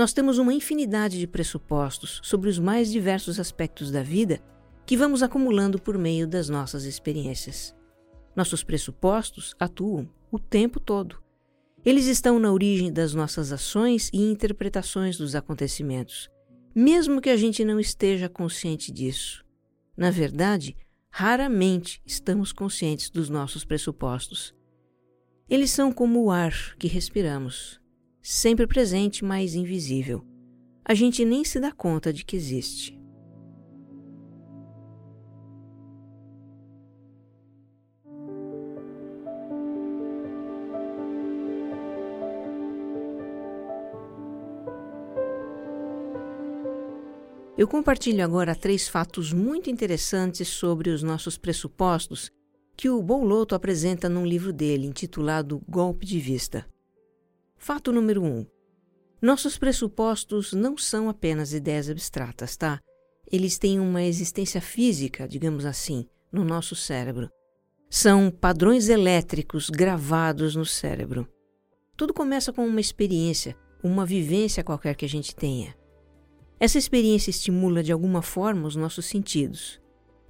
Nós 0.00 0.14
temos 0.14 0.38
uma 0.38 0.54
infinidade 0.54 1.18
de 1.18 1.26
pressupostos 1.26 2.22
sobre 2.24 2.48
os 2.48 2.58
mais 2.58 2.90
diversos 2.90 3.38
aspectos 3.38 3.90
da 3.90 4.02
vida 4.02 4.40
que 4.86 4.96
vamos 4.96 5.22
acumulando 5.22 5.78
por 5.78 5.98
meio 5.98 6.26
das 6.26 6.48
nossas 6.48 6.84
experiências. 6.84 7.76
Nossos 8.34 8.64
pressupostos 8.64 9.54
atuam 9.60 10.08
o 10.32 10.38
tempo 10.38 10.80
todo. 10.80 11.22
Eles 11.84 12.06
estão 12.06 12.38
na 12.38 12.50
origem 12.50 12.90
das 12.90 13.12
nossas 13.12 13.52
ações 13.52 14.08
e 14.10 14.22
interpretações 14.22 15.18
dos 15.18 15.34
acontecimentos, 15.34 16.30
mesmo 16.74 17.20
que 17.20 17.28
a 17.28 17.36
gente 17.36 17.62
não 17.62 17.78
esteja 17.78 18.26
consciente 18.26 18.90
disso. 18.90 19.44
Na 19.94 20.10
verdade, 20.10 20.74
raramente 21.10 22.00
estamos 22.06 22.54
conscientes 22.54 23.10
dos 23.10 23.28
nossos 23.28 23.66
pressupostos. 23.66 24.54
Eles 25.46 25.70
são 25.70 25.92
como 25.92 26.24
o 26.24 26.30
ar 26.30 26.74
que 26.78 26.88
respiramos 26.88 27.79
sempre 28.22 28.66
presente, 28.66 29.24
mas 29.24 29.54
invisível. 29.54 30.24
A 30.84 30.94
gente 30.94 31.24
nem 31.24 31.44
se 31.44 31.60
dá 31.60 31.72
conta 31.72 32.12
de 32.12 32.24
que 32.24 32.36
existe. 32.36 33.00
Eu 47.60 47.68
compartilho 47.68 48.24
agora 48.24 48.54
três 48.54 48.88
fatos 48.88 49.34
muito 49.34 49.68
interessantes 49.68 50.48
sobre 50.48 50.88
os 50.88 51.02
nossos 51.02 51.36
pressupostos 51.36 52.30
que 52.74 52.88
o 52.88 53.02
Bouloto 53.02 53.54
apresenta 53.54 54.08
num 54.08 54.24
livro 54.24 54.50
dele 54.50 54.86
intitulado 54.86 55.60
Golpe 55.68 56.06
de 56.06 56.18
Vista. 56.18 56.66
Fato 57.62 57.92
número 57.92 58.22
1. 58.22 58.26
Um, 58.26 58.46
nossos 59.20 59.58
pressupostos 59.58 60.54
não 60.54 60.78
são 60.78 61.10
apenas 61.10 61.52
ideias 61.52 61.90
abstratas, 61.90 62.56
tá? 62.56 62.80
Eles 63.30 63.58
têm 63.58 63.78
uma 63.78 64.02
existência 64.02 64.62
física, 64.62 65.28
digamos 65.28 65.66
assim, 65.66 66.08
no 66.32 66.42
nosso 66.42 66.74
cérebro. 66.74 67.28
São 67.90 68.30
padrões 68.30 68.88
elétricos 68.88 69.68
gravados 69.68 70.56
no 70.56 70.64
cérebro. 70.64 71.28
Tudo 71.98 72.14
começa 72.14 72.50
com 72.50 72.66
uma 72.66 72.80
experiência, 72.80 73.54
uma 73.84 74.06
vivência 74.06 74.64
qualquer 74.64 74.96
que 74.96 75.04
a 75.04 75.08
gente 75.08 75.36
tenha. 75.36 75.76
Essa 76.58 76.78
experiência 76.78 77.28
estimula 77.28 77.82
de 77.82 77.92
alguma 77.92 78.22
forma 78.22 78.66
os 78.66 78.74
nossos 78.74 79.04
sentidos. 79.04 79.78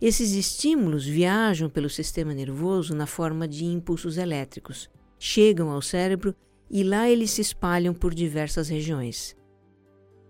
Esses 0.01 0.33
estímulos 0.33 1.07
viajam 1.07 1.71
pelo 1.71 1.89
sistema 1.89 2.35
nervoso 2.35 2.93
na 2.93 3.07
forma 3.07 3.47
de 3.47 3.67
impulsos 3.67 4.19
elétricos, 4.19 4.91
chegam 5.17 5.71
ao 5.71 5.81
cérebro 5.81 6.35
e 6.71 6.85
lá 6.85 7.11
eles 7.11 7.33
se 7.33 7.41
espalham 7.41 7.93
por 7.93 8.15
diversas 8.15 8.69
regiões. 8.69 9.37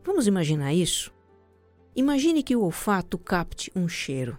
Vamos 0.03 0.27
imaginar 0.27 0.73
isso? 0.73 1.13
Imagine 1.95 2.43
que 2.43 2.57
o 2.57 2.63
olfato 2.63 3.19
capte 3.19 3.71
um 3.77 3.87
cheiro. 3.87 4.39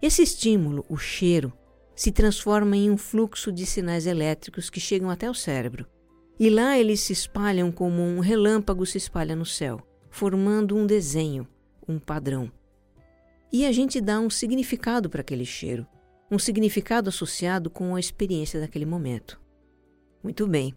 Esse 0.00 0.22
estímulo, 0.22 0.84
o 0.88 0.96
cheiro, 0.96 1.52
se 1.94 2.10
transforma 2.10 2.76
em 2.76 2.90
um 2.90 2.96
fluxo 2.96 3.52
de 3.52 3.66
sinais 3.66 4.06
elétricos 4.06 4.70
que 4.70 4.80
chegam 4.80 5.10
até 5.10 5.28
o 5.28 5.34
cérebro. 5.34 5.86
E 6.40 6.48
lá 6.48 6.78
eles 6.78 7.00
se 7.00 7.12
espalham 7.12 7.70
como 7.70 8.02
um 8.02 8.18
relâmpago 8.18 8.86
se 8.86 8.96
espalha 8.96 9.36
no 9.36 9.44
céu, 9.44 9.80
formando 10.10 10.76
um 10.76 10.86
desenho, 10.86 11.46
um 11.86 11.98
padrão. 11.98 12.50
E 13.52 13.66
a 13.66 13.72
gente 13.72 14.00
dá 14.00 14.18
um 14.18 14.30
significado 14.30 15.10
para 15.10 15.20
aquele 15.20 15.44
cheiro, 15.44 15.86
um 16.30 16.38
significado 16.38 17.10
associado 17.10 17.68
com 17.68 17.94
a 17.94 18.00
experiência 18.00 18.58
daquele 18.58 18.86
momento. 18.86 19.38
Muito 20.22 20.46
bem, 20.46 20.74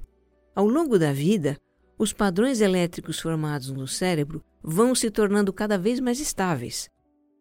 ao 0.56 0.66
longo 0.68 0.98
da 0.98 1.12
vida, 1.12 1.58
os 1.98 2.14
padrões 2.14 2.62
elétricos 2.62 3.20
formados 3.20 3.72
no 3.72 3.88
cérebro 3.88 4.42
vão 4.64 4.96
se 4.96 5.12
tornando 5.12 5.52
cada 5.52 5.78
vez 5.78 6.00
mais 6.00 6.20
estáveis. 6.20 6.90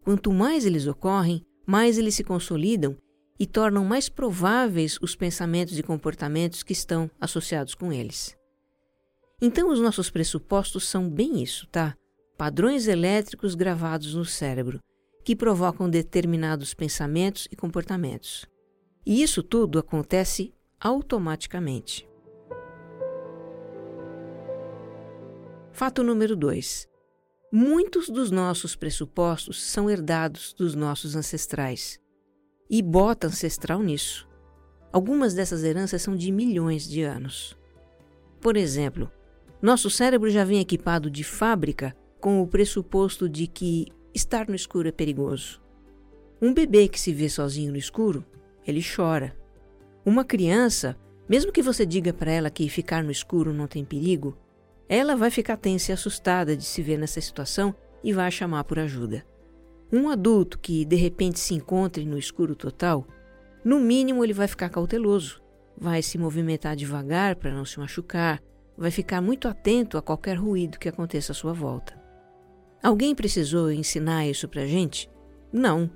Quanto 0.02 0.32
mais 0.32 0.66
eles 0.66 0.86
ocorrem, 0.86 1.44
mais 1.66 1.96
eles 1.96 2.14
se 2.14 2.24
consolidam 2.24 2.96
e 3.38 3.46
tornam 3.46 3.84
mais 3.84 4.08
prováveis 4.08 4.98
os 5.00 5.16
pensamentos 5.16 5.78
e 5.78 5.82
comportamentos 5.82 6.62
que 6.62 6.72
estão 6.72 7.10
associados 7.20 7.74
com 7.74 7.92
eles. 7.92 8.36
Então, 9.40 9.70
os 9.70 9.80
nossos 9.80 10.10
pressupostos 10.10 10.88
são 10.88 11.08
bem 11.08 11.42
isso, 11.42 11.66
tá? 11.68 11.96
Padrões 12.36 12.86
elétricos 12.86 13.54
gravados 13.54 14.14
no 14.14 14.24
cérebro, 14.24 14.80
que 15.24 15.34
provocam 15.34 15.88
determinados 15.88 16.74
pensamentos 16.74 17.48
e 17.50 17.56
comportamentos. 17.56 18.46
E 19.06 19.22
isso 19.22 19.42
tudo 19.42 19.78
acontece 19.78 20.52
automaticamente. 20.80 22.08
Fato 25.74 26.04
número 26.04 26.36
2. 26.36 26.88
Muitos 27.50 28.08
dos 28.08 28.30
nossos 28.30 28.76
pressupostos 28.76 29.60
são 29.60 29.90
herdados 29.90 30.54
dos 30.56 30.76
nossos 30.76 31.16
ancestrais. 31.16 31.98
E 32.70 32.80
bota 32.80 33.26
ancestral 33.26 33.82
nisso. 33.82 34.28
Algumas 34.92 35.34
dessas 35.34 35.64
heranças 35.64 36.00
são 36.00 36.14
de 36.14 36.30
milhões 36.30 36.88
de 36.88 37.02
anos. 37.02 37.58
Por 38.40 38.56
exemplo, 38.56 39.10
nosso 39.60 39.90
cérebro 39.90 40.30
já 40.30 40.44
vem 40.44 40.60
equipado 40.60 41.10
de 41.10 41.24
fábrica 41.24 41.92
com 42.20 42.40
o 42.40 42.46
pressuposto 42.46 43.28
de 43.28 43.48
que 43.48 43.88
estar 44.14 44.46
no 44.46 44.54
escuro 44.54 44.86
é 44.86 44.92
perigoso. 44.92 45.60
Um 46.40 46.54
bebê 46.54 46.86
que 46.86 47.00
se 47.00 47.12
vê 47.12 47.28
sozinho 47.28 47.72
no 47.72 47.78
escuro, 47.78 48.24
ele 48.64 48.80
chora. 48.80 49.36
Uma 50.06 50.24
criança, 50.24 50.96
mesmo 51.28 51.50
que 51.50 51.62
você 51.62 51.84
diga 51.84 52.12
para 52.12 52.30
ela 52.30 52.48
que 52.48 52.68
ficar 52.68 53.02
no 53.02 53.10
escuro 53.10 53.52
não 53.52 53.66
tem 53.66 53.84
perigo, 53.84 54.38
ela 54.88 55.16
vai 55.16 55.30
ficar 55.30 55.56
tensa 55.56 55.92
e 55.92 55.94
assustada 55.94 56.56
de 56.56 56.64
se 56.64 56.82
ver 56.82 56.98
nessa 56.98 57.20
situação 57.20 57.74
e 58.02 58.12
vai 58.12 58.30
chamar 58.30 58.64
por 58.64 58.78
ajuda. 58.78 59.24
Um 59.92 60.08
adulto 60.08 60.58
que 60.58 60.84
de 60.84 60.96
repente 60.96 61.38
se 61.38 61.54
encontre 61.54 62.04
no 62.04 62.18
escuro 62.18 62.54
total, 62.54 63.06
no 63.64 63.80
mínimo 63.80 64.22
ele 64.22 64.32
vai 64.32 64.46
ficar 64.46 64.68
cauteloso, 64.68 65.42
vai 65.76 66.02
se 66.02 66.18
movimentar 66.18 66.76
devagar 66.76 67.36
para 67.36 67.54
não 67.54 67.64
se 67.64 67.78
machucar, 67.78 68.42
vai 68.76 68.90
ficar 68.90 69.20
muito 69.20 69.48
atento 69.48 69.96
a 69.96 70.02
qualquer 70.02 70.34
ruído 70.34 70.78
que 70.78 70.88
aconteça 70.88 71.32
à 71.32 71.34
sua 71.34 71.52
volta. 71.52 71.98
Alguém 72.82 73.14
precisou 73.14 73.72
ensinar 73.72 74.26
isso 74.26 74.46
para 74.48 74.62
a 74.62 74.66
gente? 74.66 75.08
Não. 75.52 75.90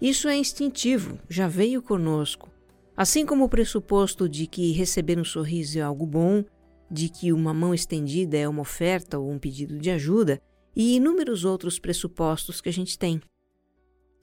Isso 0.00 0.28
é 0.28 0.36
instintivo, 0.36 1.18
já 1.28 1.48
veio 1.48 1.82
conosco. 1.82 2.50
Assim 2.96 3.24
como 3.24 3.44
o 3.44 3.48
pressuposto 3.48 4.28
de 4.28 4.46
que 4.46 4.72
receber 4.72 5.18
um 5.18 5.24
sorriso 5.24 5.78
é 5.78 5.82
algo 5.82 6.06
bom, 6.06 6.44
de 6.92 7.08
que 7.08 7.32
uma 7.32 7.54
mão 7.54 7.72
estendida 7.72 8.36
é 8.36 8.46
uma 8.46 8.60
oferta 8.60 9.18
ou 9.18 9.30
um 9.30 9.38
pedido 9.38 9.78
de 9.78 9.90
ajuda 9.90 10.40
e 10.76 10.96
inúmeros 10.96 11.44
outros 11.44 11.78
pressupostos 11.78 12.60
que 12.60 12.68
a 12.68 12.72
gente 12.72 12.98
tem. 12.98 13.20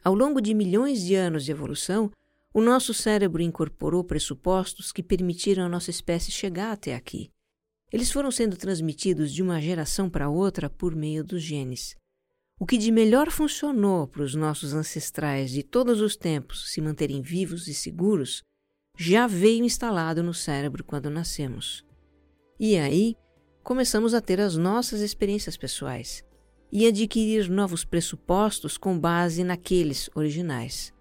Ao 0.04 0.14
longo 0.14 0.40
de 0.40 0.54
milhões 0.54 1.02
de 1.02 1.16
anos 1.16 1.44
de 1.44 1.52
evolução, 1.52 2.12
o 2.54 2.62
nosso 2.62 2.94
cérebro 2.94 3.42
incorporou 3.42 4.04
pressupostos 4.04 4.92
que 4.92 5.02
permitiram 5.02 5.66
a 5.66 5.70
nossa 5.70 5.90
espécie 5.90 6.32
chegar 6.32 6.72
até 6.72 6.96
aqui. 6.96 7.32
Eles 7.92 8.12
foram 8.12 8.30
sendo 8.30 8.56
transmitidos 8.56 9.34
de 9.34 9.42
uma 9.42 9.60
geração 9.60 10.08
para 10.08 10.30
outra 10.30 10.70
por 10.70 10.96
meio 10.96 11.24
dos 11.24 11.42
genes. 11.42 11.96
O 12.60 12.66
que 12.66 12.78
de 12.78 12.92
melhor 12.92 13.32
funcionou 13.32 14.08
para 14.08 14.22
os 14.22 14.36
nossos 14.36 14.74
ancestrais 14.74 15.50
de 15.50 15.64
todos 15.64 16.02
os 16.02 16.16
tempos 16.16 16.72
se 16.72 16.82
manterem 16.82 17.22
vivos 17.22 17.68
e 17.68 17.74
seguros 17.74 18.44
já 18.96 19.26
veio 19.26 19.64
instalado 19.64 20.22
no 20.22 20.34
cérebro 20.34 20.84
quando 20.84 21.10
nascemos. 21.10 21.89
E 22.60 22.78
aí 22.78 23.16
começamos 23.64 24.14
a 24.14 24.20
ter 24.20 24.42
as 24.42 24.58
nossas 24.58 25.00
experiências 25.00 25.56
pessoais 25.56 26.26
e 26.70 26.86
adquirir 26.86 27.50
novos 27.50 27.86
pressupostos 27.86 28.78
com 28.78 29.00
base 29.00 29.46
naqueles 29.46 30.10
originais. 30.14 30.94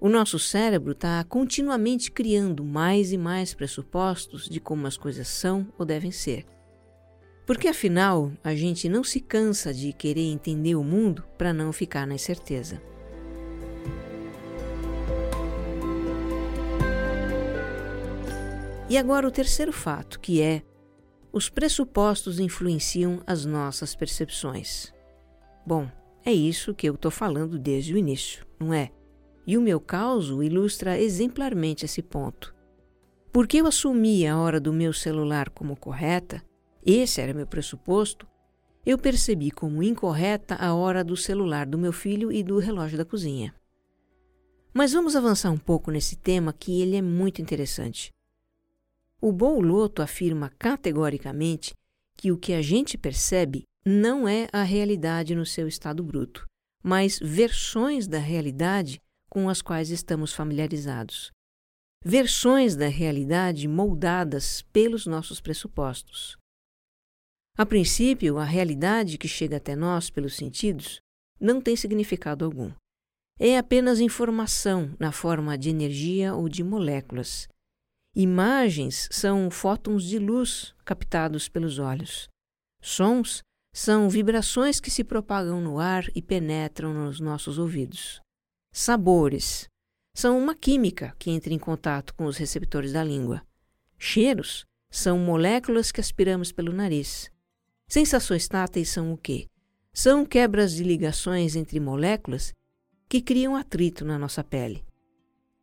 O 0.00 0.08
nosso 0.08 0.38
cérebro 0.38 0.92
está 0.92 1.24
continuamente 1.24 2.12
criando 2.12 2.64
mais 2.64 3.10
e 3.10 3.18
mais 3.18 3.54
pressupostos 3.54 4.48
de 4.48 4.60
como 4.60 4.86
as 4.86 4.96
coisas 4.96 5.26
são 5.26 5.66
ou 5.76 5.84
devem 5.84 6.12
ser. 6.12 6.46
Porque 7.44 7.66
afinal, 7.66 8.30
a 8.44 8.54
gente 8.54 8.88
não 8.88 9.02
se 9.02 9.18
cansa 9.18 9.74
de 9.74 9.92
querer 9.92 10.30
entender 10.30 10.76
o 10.76 10.84
mundo 10.84 11.24
para 11.36 11.52
não 11.52 11.72
ficar 11.72 12.06
na 12.06 12.14
incerteza. 12.14 12.80
E 18.88 18.96
agora 18.96 19.26
o 19.26 19.32
terceiro 19.32 19.72
fato, 19.72 20.20
que 20.20 20.40
é 20.40 20.62
os 21.34 21.48
pressupostos 21.48 22.38
influenciam 22.38 23.20
as 23.26 23.44
nossas 23.44 23.92
percepções. 23.92 24.94
Bom, 25.66 25.90
é 26.24 26.32
isso 26.32 26.72
que 26.72 26.88
eu 26.88 26.94
estou 26.94 27.10
falando 27.10 27.58
desde 27.58 27.92
o 27.92 27.98
início, 27.98 28.46
não 28.56 28.72
é? 28.72 28.92
E 29.44 29.58
o 29.58 29.60
meu 29.60 29.80
caso 29.80 30.44
ilustra 30.44 30.96
exemplarmente 30.96 31.84
esse 31.84 32.00
ponto. 32.00 32.54
Porque 33.32 33.56
eu 33.56 33.66
assumi 33.66 34.24
a 34.24 34.38
hora 34.38 34.60
do 34.60 34.72
meu 34.72 34.92
celular 34.92 35.50
como 35.50 35.74
correta, 35.74 36.40
esse 36.86 37.20
era 37.20 37.34
meu 37.34 37.48
pressuposto, 37.48 38.28
eu 38.86 38.96
percebi 38.96 39.50
como 39.50 39.82
incorreta 39.82 40.54
a 40.54 40.72
hora 40.72 41.02
do 41.02 41.16
celular 41.16 41.66
do 41.66 41.76
meu 41.76 41.92
filho 41.92 42.30
e 42.30 42.44
do 42.44 42.60
relógio 42.60 42.96
da 42.96 43.04
cozinha. 43.04 43.52
Mas 44.72 44.92
vamos 44.92 45.16
avançar 45.16 45.50
um 45.50 45.58
pouco 45.58 45.90
nesse 45.90 46.14
tema 46.14 46.52
que 46.52 46.80
ele 46.80 46.94
é 46.94 47.02
muito 47.02 47.42
interessante. 47.42 48.13
O 49.26 49.32
Loto 49.62 50.02
afirma 50.02 50.50
categoricamente 50.58 51.72
que 52.14 52.30
o 52.30 52.36
que 52.36 52.52
a 52.52 52.60
gente 52.60 52.98
percebe 52.98 53.62
não 53.82 54.28
é 54.28 54.48
a 54.52 54.62
realidade 54.62 55.34
no 55.34 55.46
seu 55.46 55.66
estado 55.66 56.04
bruto, 56.04 56.44
mas 56.82 57.18
versões 57.20 58.06
da 58.06 58.18
realidade 58.18 59.00
com 59.30 59.48
as 59.48 59.62
quais 59.62 59.88
estamos 59.88 60.34
familiarizados. 60.34 61.32
Versões 62.04 62.76
da 62.76 62.86
realidade 62.86 63.66
moldadas 63.66 64.60
pelos 64.70 65.06
nossos 65.06 65.40
pressupostos. 65.40 66.36
A 67.56 67.64
princípio, 67.64 68.36
a 68.36 68.44
realidade 68.44 69.16
que 69.16 69.26
chega 69.26 69.56
até 69.56 69.74
nós 69.74 70.10
pelos 70.10 70.36
sentidos 70.36 71.00
não 71.40 71.62
tem 71.62 71.76
significado 71.76 72.44
algum. 72.44 72.70
É 73.40 73.56
apenas 73.56 74.00
informação 74.00 74.94
na 75.00 75.12
forma 75.12 75.56
de 75.56 75.70
energia 75.70 76.34
ou 76.34 76.46
de 76.46 76.62
moléculas. 76.62 77.48
Imagens 78.16 79.08
são 79.10 79.50
fótons 79.50 80.04
de 80.04 80.20
luz 80.20 80.72
captados 80.84 81.48
pelos 81.48 81.80
olhos. 81.80 82.28
Sons 82.80 83.42
são 83.72 84.08
vibrações 84.08 84.78
que 84.78 84.88
se 84.88 85.02
propagam 85.02 85.60
no 85.60 85.80
ar 85.80 86.06
e 86.14 86.22
penetram 86.22 86.94
nos 86.94 87.18
nossos 87.18 87.58
ouvidos. 87.58 88.20
Sabores 88.72 89.68
são 90.14 90.38
uma 90.38 90.54
química 90.54 91.12
que 91.18 91.32
entra 91.32 91.52
em 91.52 91.58
contato 91.58 92.14
com 92.14 92.26
os 92.26 92.36
receptores 92.36 92.92
da 92.92 93.02
língua. 93.02 93.42
Cheiros 93.98 94.64
são 94.88 95.18
moléculas 95.18 95.90
que 95.90 96.00
aspiramos 96.00 96.52
pelo 96.52 96.72
nariz. 96.72 97.28
Sensações 97.88 98.46
táteis 98.46 98.90
são 98.90 99.12
o 99.12 99.18
quê? 99.18 99.48
São 99.92 100.24
quebras 100.24 100.72
de 100.72 100.84
ligações 100.84 101.56
entre 101.56 101.80
moléculas 101.80 102.52
que 103.08 103.20
criam 103.20 103.56
atrito 103.56 104.04
na 104.04 104.16
nossa 104.16 104.44
pele. 104.44 104.84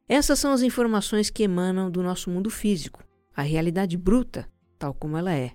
Essas 0.07 0.39
são 0.39 0.51
as 0.51 0.61
informações 0.61 1.29
que 1.29 1.43
emanam 1.43 1.89
do 1.89 2.03
nosso 2.03 2.29
mundo 2.29 2.49
físico, 2.49 3.03
a 3.35 3.41
realidade 3.41 3.97
bruta, 3.97 4.47
tal 4.77 4.93
como 4.93 5.17
ela 5.17 5.33
é. 5.33 5.51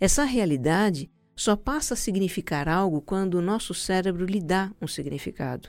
Essa 0.00 0.24
realidade 0.24 1.10
só 1.34 1.56
passa 1.56 1.94
a 1.94 1.96
significar 1.96 2.68
algo 2.68 3.00
quando 3.00 3.34
o 3.34 3.42
nosso 3.42 3.74
cérebro 3.74 4.24
lhe 4.24 4.40
dá 4.40 4.72
um 4.80 4.86
significado. 4.86 5.68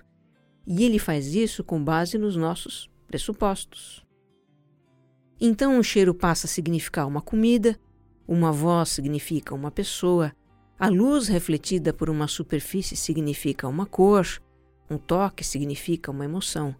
E 0.65 0.83
ele 0.83 0.99
faz 0.99 1.33
isso 1.33 1.63
com 1.63 1.83
base 1.83 2.17
nos 2.17 2.35
nossos 2.35 2.89
pressupostos. 3.07 4.05
Então, 5.39 5.77
um 5.77 5.83
cheiro 5.83 6.13
passa 6.13 6.47
a 6.47 6.49
significar 6.49 7.07
uma 7.07 7.21
comida, 7.21 7.79
uma 8.27 8.51
voz 8.51 8.89
significa 8.89 9.55
uma 9.55 9.71
pessoa, 9.71 10.33
a 10.79 10.89
luz 10.89 11.27
refletida 11.27 11.93
por 11.93 12.09
uma 12.09 12.27
superfície 12.27 12.95
significa 12.95 13.67
uma 13.67 13.85
cor, 13.85 14.27
um 14.89 14.97
toque 14.97 15.43
significa 15.43 16.11
uma 16.11 16.25
emoção. 16.25 16.75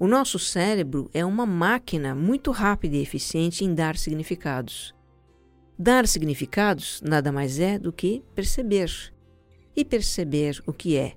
O 0.00 0.06
nosso 0.06 0.38
cérebro 0.38 1.10
é 1.12 1.24
uma 1.24 1.44
máquina 1.44 2.14
muito 2.14 2.52
rápida 2.52 2.94
e 2.94 3.02
eficiente 3.02 3.64
em 3.64 3.74
dar 3.74 3.96
significados. 3.96 4.94
Dar 5.76 6.06
significados 6.06 7.00
nada 7.02 7.32
mais 7.32 7.58
é 7.58 7.80
do 7.80 7.92
que 7.92 8.22
perceber. 8.32 8.92
E 9.74 9.84
perceber 9.84 10.62
o 10.64 10.72
que 10.72 10.96
é 10.96 11.16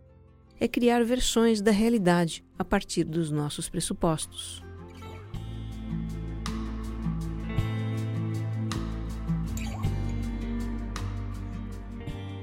é 0.59 0.67
criar 0.67 1.03
versões 1.03 1.61
da 1.61 1.69
realidade 1.69 2.43
a 2.57 2.65
partir 2.65 3.03
dos 3.03 3.29
nossos 3.29 3.69
pressupostos. 3.69 4.63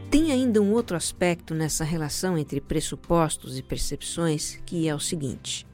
Tem 0.08 0.30
ainda 0.30 0.62
um 0.62 0.72
outro 0.72 0.96
aspecto 0.96 1.52
nessa 1.52 1.82
relação 1.82 2.38
entre 2.38 2.60
pressupostos 2.60 3.58
e 3.58 3.62
percepções 3.62 4.60
que 4.64 4.88
é 4.88 4.94
o 4.94 5.00
seguinte: 5.00 5.66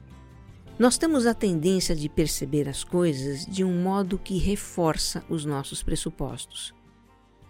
nós 0.77 0.97
temos 0.97 1.25
a 1.25 1.33
tendência 1.33 1.95
de 1.95 2.09
perceber 2.09 2.67
as 2.67 2.83
coisas 2.83 3.45
de 3.45 3.63
um 3.63 3.81
modo 3.81 4.19
que 4.19 4.37
reforça 4.37 5.23
os 5.29 5.45
nossos 5.45 5.81
pressupostos. 5.81 6.73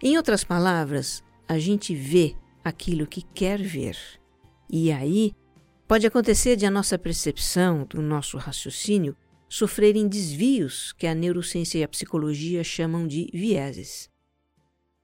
Em 0.00 0.16
outras 0.16 0.44
palavras, 0.44 1.24
a 1.48 1.58
gente 1.58 1.94
vê 1.94 2.36
aquilo 2.62 3.06
que 3.06 3.22
quer 3.22 3.60
ver. 3.60 3.96
E 4.70 4.92
aí 4.92 5.32
pode 5.88 6.06
acontecer 6.06 6.54
de 6.54 6.66
a 6.66 6.70
nossa 6.70 6.96
percepção, 6.96 7.84
do 7.84 8.00
nosso 8.00 8.36
raciocínio, 8.36 9.16
sofrerem 9.48 10.06
desvios 10.06 10.92
que 10.92 11.06
a 11.06 11.14
neurociência 11.14 11.78
e 11.78 11.82
a 11.82 11.88
psicologia 11.88 12.62
chamam 12.62 13.06
de 13.06 13.28
vieses. 13.32 14.08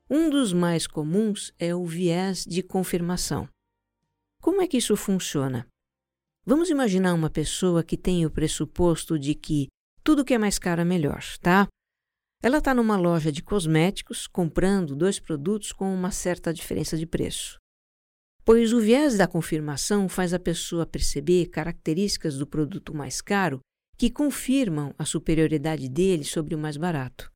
Um 0.09 0.31
dos 0.31 0.53
mais 0.53 0.87
comuns 0.87 1.53
é 1.59 1.75
o 1.75 1.85
viés 1.87 2.45
de 2.45 2.63
confirmação. 2.63 3.49
Como 4.41 4.61
é 4.61 4.67
que 4.67 4.77
isso 4.77 4.97
funciona? 4.97 5.67
Vamos 6.45 6.71
imaginar 6.71 7.15
uma 7.15 7.31
pessoa 7.31 7.85
que 7.85 7.97
tem 7.97 8.27
o 8.27 8.31
pressuposto 8.31 9.17
de 9.17 9.33
que 9.33 9.69
tudo 10.03 10.25
que 10.25 10.35
é 10.35 10.39
mais 10.39 10.59
caro 10.59 10.81
é 10.81 10.85
melhor, 10.85 11.23
tá? 11.41 11.69
Ela 12.43 12.59
está 12.59 12.75
numa 12.75 12.97
loja 12.97 13.31
de 13.31 13.41
cosméticos 13.41 14.27
comprando 14.27 14.97
dois 14.97 15.21
produtos 15.21 15.71
com 15.71 15.95
uma 15.95 16.11
certa 16.11 16.53
diferença 16.53 16.97
de 16.97 17.07
preço. 17.07 17.59
Pois 18.45 18.73
o 18.73 18.81
viés 18.81 19.17
da 19.17 19.29
confirmação 19.29 20.09
faz 20.09 20.35
a 20.35 20.39
pessoa 20.41 20.85
perceber 20.85 21.47
características 21.47 22.37
do 22.37 22.45
produto 22.45 22.93
mais 22.93 23.21
caro 23.21 23.61
que 23.97 24.11
confirmam 24.11 24.93
a 24.99 25.05
superioridade 25.05 25.89
dele 25.89 26.25
sobre 26.25 26.57
o 26.57 26.59
mais 26.59 26.77
barato. 26.77 27.31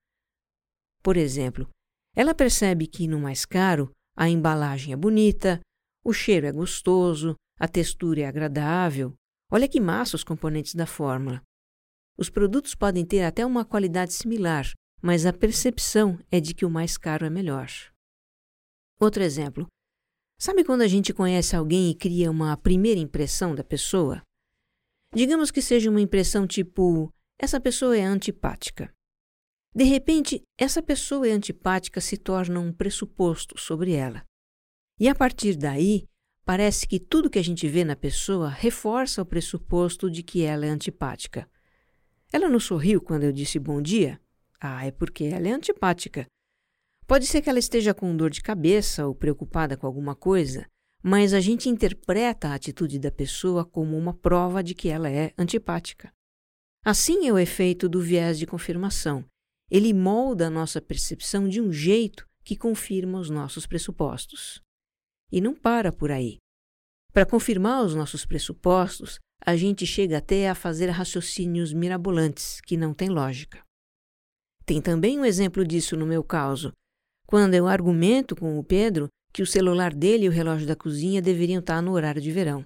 Por 1.00 1.16
exemplo, 1.16 1.68
ela 2.16 2.34
percebe 2.34 2.88
que 2.88 3.06
no 3.06 3.20
mais 3.20 3.44
caro 3.44 3.92
a 4.16 4.28
embalagem 4.28 4.92
é 4.92 4.96
bonita, 4.96 5.60
o 6.04 6.12
cheiro 6.12 6.44
é 6.44 6.50
gostoso, 6.50 7.36
a 7.58 7.66
textura 7.66 8.20
é 8.20 8.26
agradável. 8.26 9.14
Olha 9.50 9.68
que 9.68 9.80
massa 9.80 10.16
os 10.16 10.24
componentes 10.24 10.74
da 10.74 10.86
fórmula. 10.86 11.42
Os 12.18 12.30
produtos 12.30 12.74
podem 12.74 13.04
ter 13.04 13.22
até 13.22 13.44
uma 13.44 13.64
qualidade 13.64 14.12
similar, 14.12 14.70
mas 15.02 15.26
a 15.26 15.32
percepção 15.32 16.18
é 16.30 16.40
de 16.40 16.54
que 16.54 16.64
o 16.64 16.70
mais 16.70 16.96
caro 16.96 17.26
é 17.26 17.30
melhor. 17.30 17.68
Outro 18.98 19.22
exemplo. 19.22 19.66
Sabe 20.38 20.64
quando 20.64 20.82
a 20.82 20.88
gente 20.88 21.14
conhece 21.14 21.54
alguém 21.56 21.90
e 21.90 21.94
cria 21.94 22.30
uma 22.30 22.56
primeira 22.56 23.00
impressão 23.00 23.54
da 23.54 23.64
pessoa? 23.64 24.22
Digamos 25.14 25.50
que 25.50 25.62
seja 25.62 25.90
uma 25.90 26.00
impressão 26.00 26.46
tipo: 26.46 27.10
essa 27.38 27.60
pessoa 27.60 27.96
é 27.96 28.02
antipática. 28.02 28.92
De 29.74 29.84
repente, 29.84 30.42
essa 30.58 30.82
pessoa 30.82 31.26
antipática 31.26 32.00
se 32.00 32.16
torna 32.16 32.60
um 32.60 32.72
pressuposto 32.72 33.58
sobre 33.60 33.92
ela. 33.92 34.24
E 34.98 35.08
a 35.08 35.14
partir 35.14 35.56
daí, 35.56 36.06
parece 36.46 36.86
que 36.86 37.00
tudo 37.00 37.28
que 37.28 37.40
a 37.40 37.44
gente 37.44 37.66
vê 37.66 37.84
na 37.84 37.96
pessoa 37.96 38.48
reforça 38.48 39.20
o 39.20 39.26
pressuposto 39.26 40.08
de 40.08 40.22
que 40.22 40.42
ela 40.42 40.64
é 40.64 40.68
antipática. 40.68 41.50
Ela 42.32 42.48
não 42.48 42.60
sorriu 42.60 43.00
quando 43.00 43.24
eu 43.24 43.32
disse 43.32 43.58
bom 43.58 43.82
dia? 43.82 44.20
Ah, 44.60 44.86
é 44.86 44.92
porque 44.92 45.24
ela 45.24 45.48
é 45.48 45.50
antipática. 45.50 46.24
Pode 47.04 47.26
ser 47.26 47.42
que 47.42 47.50
ela 47.50 47.58
esteja 47.58 47.92
com 47.92 48.16
dor 48.16 48.30
de 48.30 48.40
cabeça 48.40 49.06
ou 49.06 49.14
preocupada 49.14 49.76
com 49.76 49.88
alguma 49.88 50.14
coisa, 50.14 50.66
mas 51.02 51.34
a 51.34 51.40
gente 51.40 51.68
interpreta 51.68 52.48
a 52.48 52.54
atitude 52.54 53.00
da 53.00 53.10
pessoa 53.10 53.64
como 53.64 53.98
uma 53.98 54.14
prova 54.14 54.62
de 54.62 54.74
que 54.74 54.88
ela 54.88 55.10
é 55.10 55.32
antipática. 55.36 56.12
Assim 56.84 57.26
é 57.26 57.32
o 57.32 57.38
efeito 57.38 57.88
do 57.88 58.00
viés 58.00 58.38
de 58.38 58.46
confirmação. 58.46 59.24
Ele 59.68 59.92
molda 59.92 60.46
a 60.46 60.50
nossa 60.50 60.80
percepção 60.80 61.48
de 61.48 61.60
um 61.60 61.72
jeito 61.72 62.24
que 62.44 62.56
confirma 62.56 63.18
os 63.18 63.30
nossos 63.30 63.66
pressupostos. 63.66 64.64
E 65.30 65.40
não 65.40 65.54
para 65.54 65.92
por 65.92 66.10
aí. 66.10 66.38
Para 67.12 67.26
confirmar 67.26 67.84
os 67.84 67.94
nossos 67.94 68.24
pressupostos, 68.26 69.18
a 69.44 69.56
gente 69.56 69.86
chega 69.86 70.18
até 70.18 70.48
a 70.48 70.54
fazer 70.54 70.90
raciocínios 70.90 71.72
mirabolantes 71.72 72.60
que 72.60 72.76
não 72.76 72.92
têm 72.92 73.08
lógica. 73.08 73.62
Tem 74.64 74.82
também 74.82 75.18
um 75.18 75.24
exemplo 75.24 75.64
disso 75.64 75.96
no 75.96 76.06
meu 76.06 76.22
caso, 76.24 76.72
quando 77.26 77.54
eu 77.54 77.66
argumento 77.66 78.36
com 78.36 78.58
o 78.58 78.64
Pedro 78.64 79.08
que 79.32 79.42
o 79.42 79.46
celular 79.46 79.94
dele 79.94 80.24
e 80.24 80.28
o 80.28 80.32
relógio 80.32 80.66
da 80.66 80.74
cozinha 80.74 81.20
deveriam 81.20 81.60
estar 81.60 81.82
no 81.82 81.92
horário 81.92 82.20
de 82.20 82.30
verão. 82.30 82.64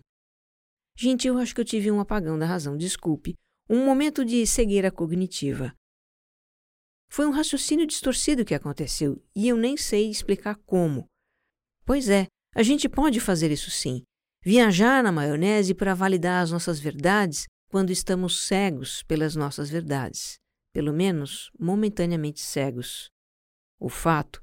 Gente, 0.96 1.26
eu 1.26 1.38
acho 1.38 1.54
que 1.54 1.60
eu 1.60 1.64
tive 1.64 1.90
um 1.90 2.00
apagão 2.00 2.38
da 2.38 2.46
razão, 2.46 2.76
desculpe, 2.76 3.34
um 3.68 3.84
momento 3.84 4.24
de 4.24 4.46
cegueira 4.46 4.90
cognitiva. 4.90 5.74
Foi 7.10 7.26
um 7.26 7.30
raciocínio 7.30 7.86
distorcido 7.86 8.44
que 8.44 8.54
aconteceu 8.54 9.22
e 9.34 9.48
eu 9.48 9.56
nem 9.56 9.76
sei 9.76 10.08
explicar 10.10 10.56
como. 10.66 11.06
Pois 11.84 12.08
é, 12.08 12.26
a 12.54 12.62
gente 12.62 12.88
pode 12.88 13.20
fazer 13.20 13.50
isso 13.50 13.70
sim. 13.70 14.02
Viajar 14.44 15.02
na 15.02 15.12
maionese 15.12 15.74
para 15.74 15.94
validar 15.94 16.42
as 16.42 16.50
nossas 16.50 16.80
verdades 16.80 17.46
quando 17.70 17.90
estamos 17.90 18.46
cegos 18.46 19.02
pelas 19.04 19.36
nossas 19.36 19.70
verdades, 19.70 20.38
pelo 20.72 20.92
menos 20.92 21.50
momentaneamente 21.58 22.40
cegos. 22.40 23.10
O 23.78 23.88
fato 23.88 24.42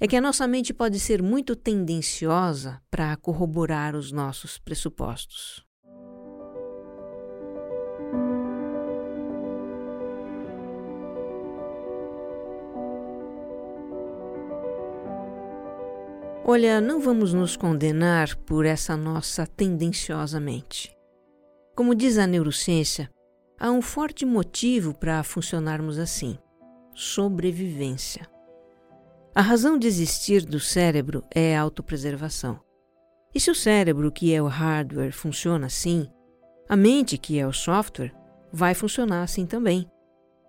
é 0.00 0.06
que 0.06 0.16
a 0.16 0.20
nossa 0.20 0.46
mente 0.46 0.72
pode 0.72 1.00
ser 1.00 1.22
muito 1.22 1.56
tendenciosa 1.56 2.80
para 2.90 3.16
corroborar 3.16 3.94
os 3.94 4.12
nossos 4.12 4.58
pressupostos. 4.58 5.64
Olha, 16.52 16.80
não 16.80 16.98
vamos 16.98 17.32
nos 17.32 17.56
condenar 17.56 18.34
por 18.38 18.66
essa 18.66 18.96
nossa 18.96 19.46
tendenciosa 19.46 20.40
mente. 20.40 20.92
Como 21.76 21.94
diz 21.94 22.18
a 22.18 22.26
neurociência, 22.26 23.08
há 23.56 23.70
um 23.70 23.80
forte 23.80 24.26
motivo 24.26 24.92
para 24.92 25.22
funcionarmos 25.22 25.96
assim: 25.96 26.36
sobrevivência. 26.92 28.28
A 29.32 29.40
razão 29.40 29.78
de 29.78 29.86
existir 29.86 30.44
do 30.44 30.58
cérebro 30.58 31.22
é 31.32 31.56
a 31.56 31.60
autopreservação. 31.60 32.58
E 33.32 33.38
se 33.38 33.48
o 33.48 33.54
cérebro, 33.54 34.10
que 34.10 34.34
é 34.34 34.42
o 34.42 34.48
hardware, 34.48 35.12
funciona 35.12 35.66
assim, 35.66 36.10
a 36.68 36.74
mente, 36.74 37.16
que 37.16 37.38
é 37.38 37.46
o 37.46 37.52
software, 37.52 38.12
vai 38.52 38.74
funcionar 38.74 39.22
assim 39.22 39.46
também. 39.46 39.88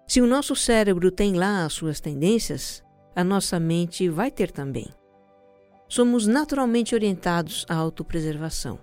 Se 0.07 0.19
o 0.19 0.25
nosso 0.25 0.55
cérebro 0.55 1.11
tem 1.11 1.35
lá 1.35 1.63
as 1.63 1.73
suas 1.73 1.99
tendências, 1.99 2.83
a 3.15 3.23
nossa 3.23 3.59
mente 3.59 4.09
vai 4.09 4.31
ter 4.31 4.49
também. 4.49 4.89
Somos 5.91 6.25
naturalmente 6.25 6.95
orientados 6.95 7.65
à 7.67 7.75
autopreservação. 7.75 8.79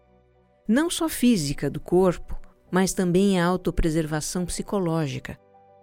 Não 0.68 0.90
só 0.90 1.09
física 1.09 1.71
do 1.71 1.81
corpo, 1.81 2.38
mas 2.71 2.92
também 2.92 3.40
a 3.40 3.47
autopreservação 3.47 4.44
psicológica 4.44 5.40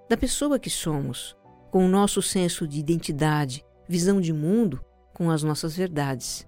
da 0.07 0.15
pessoa 0.15 0.59
que 0.59 0.69
somos, 0.69 1.35
com 1.71 1.83
o 1.83 1.89
nosso 1.89 2.21
senso 2.21 2.67
de 2.67 2.79
identidade, 2.79 3.65
visão 3.89 4.21
de 4.21 4.31
mundo 4.31 4.79
com 5.15 5.31
as 5.31 5.41
nossas 5.41 5.75
verdades. 5.75 6.47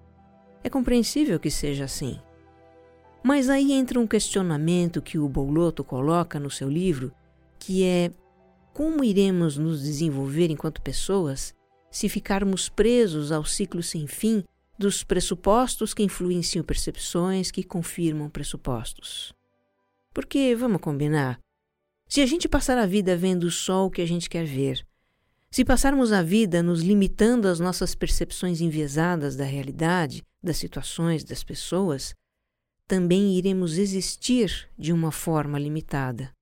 É 0.62 0.70
compreensível 0.70 1.40
que 1.40 1.50
seja 1.50 1.86
assim. 1.86 2.20
Mas 3.20 3.50
aí 3.50 3.72
entra 3.72 3.98
um 3.98 4.06
questionamento 4.06 5.02
que 5.02 5.18
o 5.18 5.28
Bouloto 5.28 5.82
coloca 5.82 6.38
no 6.38 6.52
seu 6.52 6.70
livro, 6.70 7.12
que 7.58 7.82
é 7.82 8.12
como 8.72 9.02
iremos 9.02 9.58
nos 9.58 9.82
desenvolver 9.82 10.52
enquanto 10.52 10.80
pessoas 10.80 11.52
se 11.90 12.08
ficarmos 12.08 12.68
presos 12.68 13.32
ao 13.32 13.44
ciclo 13.44 13.82
sem 13.82 14.06
fim 14.06 14.44
dos 14.78 15.02
pressupostos 15.02 15.92
que 15.92 16.02
influenciam 16.02 16.64
percepções 16.64 17.50
que 17.50 17.64
confirmam 17.64 18.30
pressupostos? 18.30 19.32
Porque, 20.14 20.54
vamos 20.54 20.80
combinar, 20.80 21.38
se 22.08 22.20
a 22.20 22.26
gente 22.26 22.48
passar 22.48 22.78
a 22.78 22.86
vida 22.86 23.16
vendo 23.16 23.50
só 23.50 23.84
o 23.84 23.90
que 23.90 24.00
a 24.00 24.06
gente 24.06 24.30
quer 24.30 24.44
ver, 24.44 24.86
se 25.50 25.64
passarmos 25.64 26.12
a 26.12 26.22
vida 26.22 26.62
nos 26.62 26.82
limitando 26.82 27.48
às 27.48 27.58
nossas 27.58 27.94
percepções 27.94 28.60
enviesadas 28.60 29.34
da 29.34 29.44
realidade, 29.44 30.22
das 30.42 30.58
situações, 30.58 31.24
das 31.24 31.42
pessoas, 31.42 32.14
também 32.86 33.36
iremos 33.36 33.76
existir 33.76 34.70
de 34.78 34.92
uma 34.92 35.10
forma 35.10 35.58
limitada. 35.58 36.32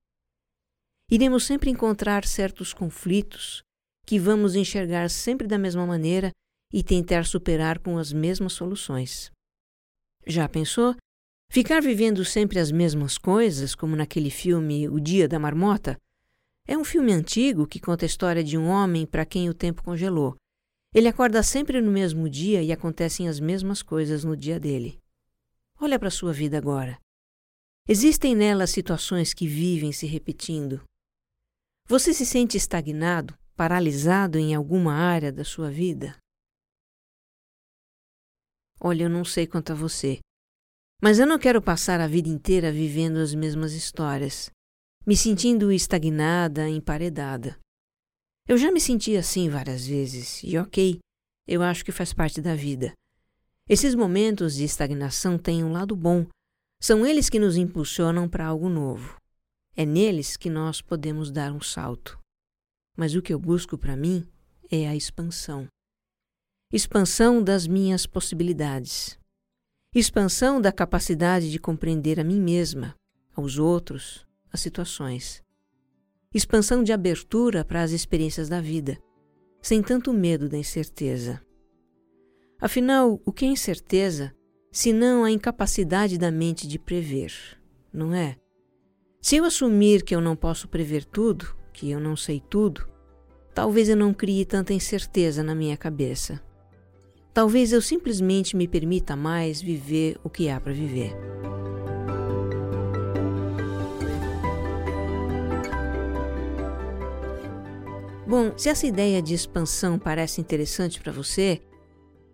Iremos 1.09 1.45
sempre 1.45 1.69
encontrar 1.69 2.25
certos 2.25 2.73
conflitos 2.73 3.63
que 4.05 4.19
vamos 4.19 4.55
enxergar 4.55 5.09
sempre 5.09 5.47
da 5.47 5.57
mesma 5.57 5.85
maneira 5.85 6.31
e 6.71 6.83
tentar 6.83 7.25
superar 7.25 7.79
com 7.79 7.97
as 7.97 8.11
mesmas 8.11 8.53
soluções. 8.53 9.31
Já 10.25 10.47
pensou? 10.49 10.95
Ficar 11.49 11.81
vivendo 11.81 12.25
sempre 12.25 12.59
as 12.59 12.71
mesmas 12.71 13.17
coisas, 13.17 13.73
como 13.73 13.95
naquele 13.95 14.29
filme 14.29 14.89
O 14.89 14.99
Dia 14.99 15.27
da 15.27 15.39
Marmota? 15.39 15.97
É 16.67 16.77
um 16.77 16.83
filme 16.83 17.13
antigo 17.13 17.65
que 17.65 17.79
conta 17.79 18.03
a 18.03 18.07
história 18.07 18.43
de 18.43 18.57
um 18.57 18.67
homem 18.67 19.05
para 19.05 19.25
quem 19.25 19.49
o 19.49 19.53
tempo 19.53 19.81
congelou. 19.81 20.35
Ele 20.93 21.07
acorda 21.07 21.41
sempre 21.41 21.79
no 21.79 21.91
mesmo 21.91 22.29
dia 22.29 22.61
e 22.61 22.71
acontecem 22.71 23.29
as 23.29 23.39
mesmas 23.39 23.81
coisas 23.81 24.25
no 24.25 24.35
dia 24.35 24.59
dele. 24.59 24.99
Olha 25.79 25.97
para 25.97 26.09
a 26.09 26.11
sua 26.11 26.33
vida 26.33 26.57
agora. 26.57 26.99
Existem 27.87 28.35
nela 28.35 28.67
situações 28.67 29.33
que 29.33 29.47
vivem 29.47 29.93
se 29.93 30.05
repetindo. 30.05 30.83
Você 31.87 32.13
se 32.13 32.25
sente 32.25 32.57
estagnado, 32.57 33.37
paralisado 33.55 34.37
em 34.37 34.53
alguma 34.53 34.93
área 34.93 35.31
da 35.31 35.45
sua 35.45 35.71
vida? 35.71 36.17
Olha, 38.79 39.03
eu 39.03 39.09
não 39.09 39.25
sei 39.25 39.47
quanto 39.47 39.71
a 39.71 39.75
você, 39.75 40.19
mas 41.01 41.19
eu 41.19 41.27
não 41.27 41.39
quero 41.39 41.61
passar 41.61 41.99
a 41.99 42.07
vida 42.07 42.29
inteira 42.29 42.71
vivendo 42.71 43.17
as 43.17 43.33
mesmas 43.33 43.73
histórias 43.73 44.51
me 45.07 45.15
sentindo 45.15 45.71
estagnada, 45.71 46.67
emparedada. 46.67 47.57
Eu 48.45 48.57
já 48.57 48.69
me 48.73 48.81
senti 48.81 49.15
assim 49.15 49.47
várias 49.47 49.87
vezes, 49.87 50.43
e 50.43 50.57
ok, 50.57 50.99
eu 51.47 51.63
acho 51.63 51.85
que 51.85 51.93
faz 51.93 52.11
parte 52.11 52.41
da 52.41 52.53
vida. 52.53 52.91
Esses 53.69 53.95
momentos 53.95 54.55
de 54.55 54.65
estagnação 54.65 55.37
têm 55.37 55.63
um 55.63 55.71
lado 55.71 55.95
bom, 55.95 56.27
são 56.81 57.05
eles 57.05 57.29
que 57.29 57.39
nos 57.39 57.55
impulsionam 57.55 58.27
para 58.27 58.47
algo 58.47 58.67
novo. 58.67 59.15
É 59.77 59.85
neles 59.85 60.35
que 60.35 60.49
nós 60.49 60.81
podemos 60.81 61.31
dar 61.31 61.53
um 61.53 61.61
salto. 61.61 62.19
Mas 62.97 63.15
o 63.15 63.21
que 63.21 63.33
eu 63.33 63.39
busco 63.39 63.77
para 63.77 63.95
mim 63.95 64.27
é 64.69 64.89
a 64.89 64.95
expansão. 64.95 65.67
Expansão 66.69 67.41
das 67.41 67.65
minhas 67.65 68.05
possibilidades. 68.05 69.17
Expansão 69.95 70.59
da 70.59 70.69
capacidade 70.69 71.49
de 71.49 71.57
compreender 71.57 72.19
a 72.19 72.25
mim 72.25 72.41
mesma, 72.41 72.93
aos 73.33 73.57
outros, 73.57 74.27
as 74.51 74.59
situações. 74.59 75.41
Expansão 76.33 76.83
de 76.83 76.91
abertura 76.91 77.63
para 77.63 77.81
as 77.81 77.91
experiências 77.91 78.49
da 78.49 78.59
vida, 78.59 78.97
sem 79.61 79.81
tanto 79.81 80.11
medo 80.11 80.49
da 80.49 80.57
incerteza. 80.57 81.41
Afinal, 82.59 83.21
o 83.25 83.31
que 83.31 83.45
é 83.45 83.47
incerteza 83.47 84.35
senão 84.69 85.23
a 85.23 85.31
incapacidade 85.31 86.17
da 86.17 86.29
mente 86.29 86.67
de 86.67 86.77
prever, 86.77 87.31
não 87.93 88.13
é? 88.13 88.35
Se 89.21 89.37
eu 89.37 89.45
assumir 89.45 90.03
que 90.03 90.13
eu 90.13 90.19
não 90.19 90.35
posso 90.35 90.67
prever 90.67 91.05
tudo, 91.05 91.55
que 91.71 91.89
eu 91.89 92.01
não 92.01 92.17
sei 92.17 92.41
tudo, 92.41 92.85
talvez 93.53 93.87
eu 93.87 93.95
não 93.95 94.13
crie 94.13 94.43
tanta 94.43 94.73
incerteza 94.73 95.41
na 95.41 95.55
minha 95.55 95.77
cabeça. 95.77 96.45
Talvez 97.37 97.71
eu 97.71 97.83
simplesmente 97.83 98.57
me 98.57 98.67
permita 98.67 99.15
mais 99.15 99.61
viver 99.61 100.19
o 100.23 100.29
que 100.29 100.49
há 100.49 100.59
para 100.59 100.73
viver. 100.73 101.13
Bom, 108.27 108.57
se 108.57 108.69
essa 108.69 108.87
ideia 108.87 109.21
de 109.21 109.35
expansão 109.35 109.99
parece 109.99 110.41
interessante 110.41 110.99
para 110.99 111.11
você, 111.11 111.61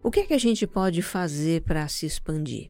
o 0.01 0.09
que 0.09 0.21
é 0.21 0.25
que 0.25 0.33
a 0.33 0.37
gente 0.37 0.65
pode 0.65 1.01
fazer 1.01 1.63
para 1.63 1.85
se 1.89 2.05
expandir? 2.05 2.69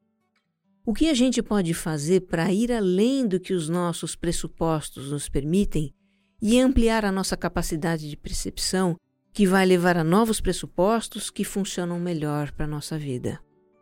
O 0.84 0.91
que 0.91 1.10
a 1.10 1.13
gente 1.13 1.39
pode 1.43 1.76
fazer 1.76 2.22
para 2.22 2.52
ir 2.52 2.72
além 2.72 3.28
do 3.28 3.39
que 3.39 3.54
os 3.54 3.69
nossos 3.69 4.15
pressupostos 4.15 5.12
nos 5.12 5.30
permitem 5.30 5.93
e 6.41 6.60
ampliar 6.60 7.06
a 7.06 7.12
nossa 7.12 7.38
capacidade 7.38 8.10
de 8.10 8.17
percepção, 8.17 8.98
que 9.34 9.48
vai 9.48 9.65
levar 9.65 9.98
a 9.98 10.04
novos 10.04 10.39
pressupostos 10.39 11.32
que 11.32 11.43
funcionam 11.43 12.00
melhor 12.00 12.52
para 12.52 12.65
a 12.65 12.69
nossa 12.69 13.00
vida? 13.00 13.39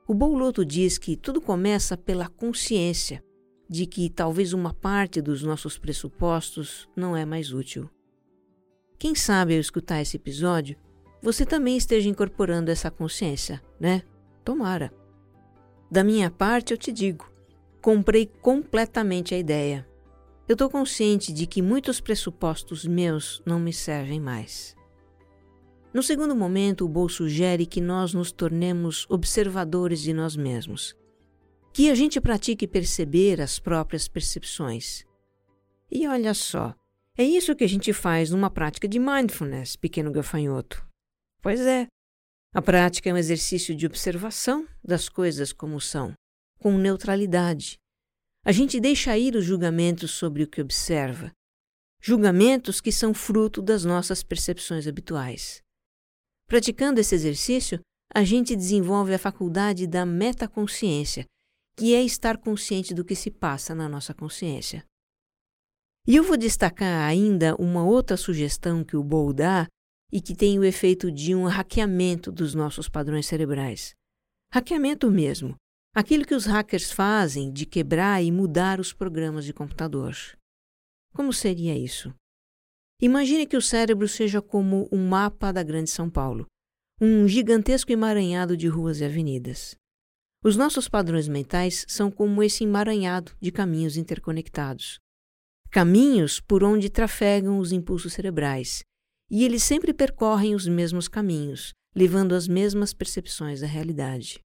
O 0.07 0.13
Bouloto 0.13 0.63
diz 0.63 0.97
que 0.97 1.17
tudo 1.17 1.41
começa 1.41 1.97
pela 1.97 2.29
consciência 2.29 3.21
de 3.69 3.85
que 3.85 4.09
talvez 4.09 4.53
uma 4.53 4.73
parte 4.73 5.21
dos 5.21 5.43
nossos 5.43 5.77
pressupostos 5.77 6.87
não 6.95 7.15
é 7.15 7.25
mais 7.25 7.51
útil. 7.51 7.89
Quem 8.97 9.13
sabe 9.13 9.53
ao 9.53 9.59
escutar 9.59 10.01
esse 10.01 10.15
episódio, 10.15 10.77
você 11.21 11.45
também 11.45 11.75
esteja 11.75 12.09
incorporando 12.09 12.71
essa 12.71 12.89
consciência, 12.89 13.61
né? 13.79 14.03
Tomara. 14.45 14.93
Da 15.89 16.03
minha 16.03 16.31
parte, 16.31 16.71
eu 16.71 16.77
te 16.77 16.91
digo, 16.91 17.29
comprei 17.81 18.25
completamente 18.25 19.35
a 19.35 19.37
ideia. 19.37 19.87
Eu 20.47 20.53
estou 20.53 20.69
consciente 20.69 21.33
de 21.33 21.45
que 21.45 21.61
muitos 21.61 21.99
pressupostos 21.99 22.85
meus 22.85 23.41
não 23.45 23.59
me 23.59 23.73
servem 23.73 24.19
mais. 24.19 24.75
No 25.93 26.01
segundo 26.01 26.35
momento, 26.35 26.85
o 26.85 26.89
Bo 26.89 27.09
sugere 27.09 27.65
que 27.65 27.81
nós 27.81 28.13
nos 28.13 28.31
tornemos 28.31 29.05
observadores 29.09 30.01
de 30.01 30.13
nós 30.13 30.35
mesmos, 30.37 30.95
que 31.73 31.89
a 31.89 31.95
gente 31.95 32.21
pratique 32.21 32.67
perceber 32.67 33.41
as 33.41 33.59
próprias 33.59 34.07
percepções. 34.07 35.05
E 35.91 36.07
olha 36.07 36.33
só, 36.33 36.73
é 37.17 37.23
isso 37.23 37.55
que 37.55 37.65
a 37.65 37.67
gente 37.67 37.91
faz 37.91 38.31
numa 38.31 38.49
prática 38.49 38.87
de 38.87 38.99
mindfulness, 38.99 39.75
pequeno 39.75 40.11
gafanhoto. 40.11 40.85
Pois 41.41 41.59
é. 41.59 41.87
A 42.53 42.61
prática 42.61 43.09
é 43.09 43.13
um 43.13 43.17
exercício 43.17 43.75
de 43.75 43.85
observação 43.85 44.65
das 44.83 45.09
coisas 45.09 45.51
como 45.51 45.79
são, 45.79 46.13
com 46.57 46.77
neutralidade. 46.77 47.77
A 48.45 48.51
gente 48.51 48.79
deixa 48.79 49.17
ir 49.17 49.35
os 49.35 49.43
julgamentos 49.45 50.11
sobre 50.11 50.43
o 50.43 50.47
que 50.47 50.61
observa. 50.61 51.31
julgamentos 52.01 52.81
que 52.81 52.91
são 52.91 53.13
fruto 53.13 53.61
das 53.61 53.85
nossas 53.85 54.23
percepções 54.23 54.87
habituais. 54.87 55.61
Praticando 56.51 56.99
esse 56.99 57.15
exercício, 57.15 57.79
a 58.13 58.25
gente 58.25 58.57
desenvolve 58.57 59.13
a 59.13 59.17
faculdade 59.17 59.87
da 59.87 60.05
metaconsciência, 60.05 61.23
que 61.77 61.95
é 61.95 62.03
estar 62.03 62.37
consciente 62.37 62.93
do 62.93 63.05
que 63.05 63.15
se 63.15 63.31
passa 63.31 63.73
na 63.73 63.87
nossa 63.87 64.13
consciência. 64.13 64.83
E 66.05 66.13
eu 66.13 66.25
vou 66.25 66.35
destacar 66.35 67.07
ainda 67.07 67.55
uma 67.55 67.85
outra 67.85 68.17
sugestão 68.17 68.83
que 68.83 68.97
o 68.97 69.03
Bowl 69.03 69.31
dá 69.31 69.65
e 70.11 70.19
que 70.19 70.35
tem 70.35 70.59
o 70.59 70.63
efeito 70.65 71.09
de 71.09 71.33
um 71.33 71.45
hackeamento 71.45 72.33
dos 72.33 72.53
nossos 72.53 72.89
padrões 72.89 73.27
cerebrais. 73.27 73.93
Hackeamento 74.53 75.09
mesmo, 75.09 75.55
aquilo 75.95 76.25
que 76.25 76.35
os 76.35 76.45
hackers 76.45 76.91
fazem 76.91 77.49
de 77.49 77.65
quebrar 77.65 78.21
e 78.21 78.29
mudar 78.29 78.77
os 78.77 78.91
programas 78.91 79.45
de 79.45 79.53
computador. 79.53 80.13
Como 81.13 81.31
seria 81.31 81.77
isso? 81.77 82.13
Imagine 83.03 83.47
que 83.47 83.57
o 83.57 83.61
cérebro 83.61 84.07
seja 84.07 84.43
como 84.43 84.87
um 84.91 85.07
mapa 85.09 85.51
da 85.51 85.63
Grande 85.63 85.89
São 85.89 86.07
Paulo, 86.07 86.45
um 87.01 87.27
gigantesco 87.27 87.91
emaranhado 87.91 88.55
de 88.55 88.67
ruas 88.67 88.99
e 88.99 89.03
avenidas. 89.03 89.75
Os 90.43 90.55
nossos 90.55 90.87
padrões 90.87 91.27
mentais 91.27 91.83
são 91.87 92.11
como 92.11 92.43
esse 92.43 92.63
emaranhado 92.63 93.31
de 93.41 93.51
caminhos 93.51 93.97
interconectados. 93.97 94.99
Caminhos 95.71 96.39
por 96.39 96.63
onde 96.63 96.91
trafegam 96.91 97.57
os 97.57 97.71
impulsos 97.71 98.13
cerebrais, 98.13 98.83
e 99.31 99.43
eles 99.43 99.63
sempre 99.63 99.95
percorrem 99.95 100.53
os 100.53 100.67
mesmos 100.67 101.07
caminhos, 101.07 101.73
levando 101.95 102.35
as 102.35 102.47
mesmas 102.47 102.93
percepções 102.93 103.61
da 103.61 103.67
realidade. 103.67 104.39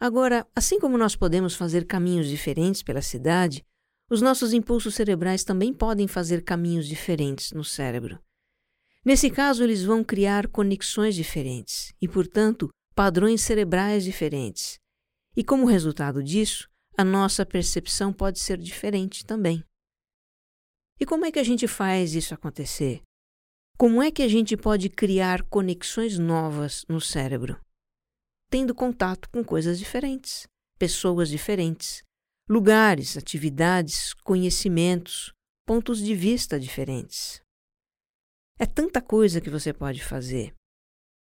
Agora, 0.00 0.46
assim 0.54 0.80
como 0.80 0.96
nós 0.96 1.14
podemos 1.14 1.54
fazer 1.54 1.84
caminhos 1.84 2.28
diferentes 2.28 2.82
pela 2.82 3.02
cidade, 3.02 3.62
os 4.08 4.22
nossos 4.22 4.52
impulsos 4.52 4.94
cerebrais 4.94 5.42
também 5.42 5.72
podem 5.72 6.06
fazer 6.06 6.42
caminhos 6.44 6.86
diferentes 6.86 7.52
no 7.52 7.64
cérebro. 7.64 8.18
Nesse 9.04 9.30
caso, 9.30 9.62
eles 9.62 9.84
vão 9.84 10.02
criar 10.02 10.48
conexões 10.48 11.14
diferentes 11.14 11.92
e, 12.00 12.08
portanto, 12.08 12.68
padrões 12.94 13.40
cerebrais 13.40 14.04
diferentes. 14.04 14.78
E 15.36 15.44
como 15.44 15.66
resultado 15.66 16.22
disso, 16.22 16.68
a 16.96 17.04
nossa 17.04 17.44
percepção 17.44 18.12
pode 18.12 18.38
ser 18.38 18.58
diferente 18.58 19.24
também. 19.24 19.62
E 20.98 21.04
como 21.04 21.24
é 21.24 21.30
que 21.30 21.38
a 21.38 21.44
gente 21.44 21.68
faz 21.68 22.14
isso 22.14 22.32
acontecer? 22.32 23.02
Como 23.76 24.02
é 24.02 24.10
que 24.10 24.22
a 24.22 24.28
gente 24.28 24.56
pode 24.56 24.88
criar 24.88 25.42
conexões 25.42 26.18
novas 26.18 26.84
no 26.88 27.00
cérebro? 27.00 27.60
Tendo 28.50 28.74
contato 28.74 29.28
com 29.28 29.44
coisas 29.44 29.78
diferentes, 29.78 30.46
pessoas 30.78 31.28
diferentes, 31.28 32.02
lugares, 32.48 33.16
atividades, 33.16 34.14
conhecimentos, 34.22 35.32
pontos 35.66 35.98
de 35.98 36.14
vista 36.14 36.60
diferentes. 36.60 37.40
É 38.56 38.64
tanta 38.64 39.02
coisa 39.02 39.40
que 39.40 39.50
você 39.50 39.72
pode 39.72 40.02
fazer. 40.02 40.54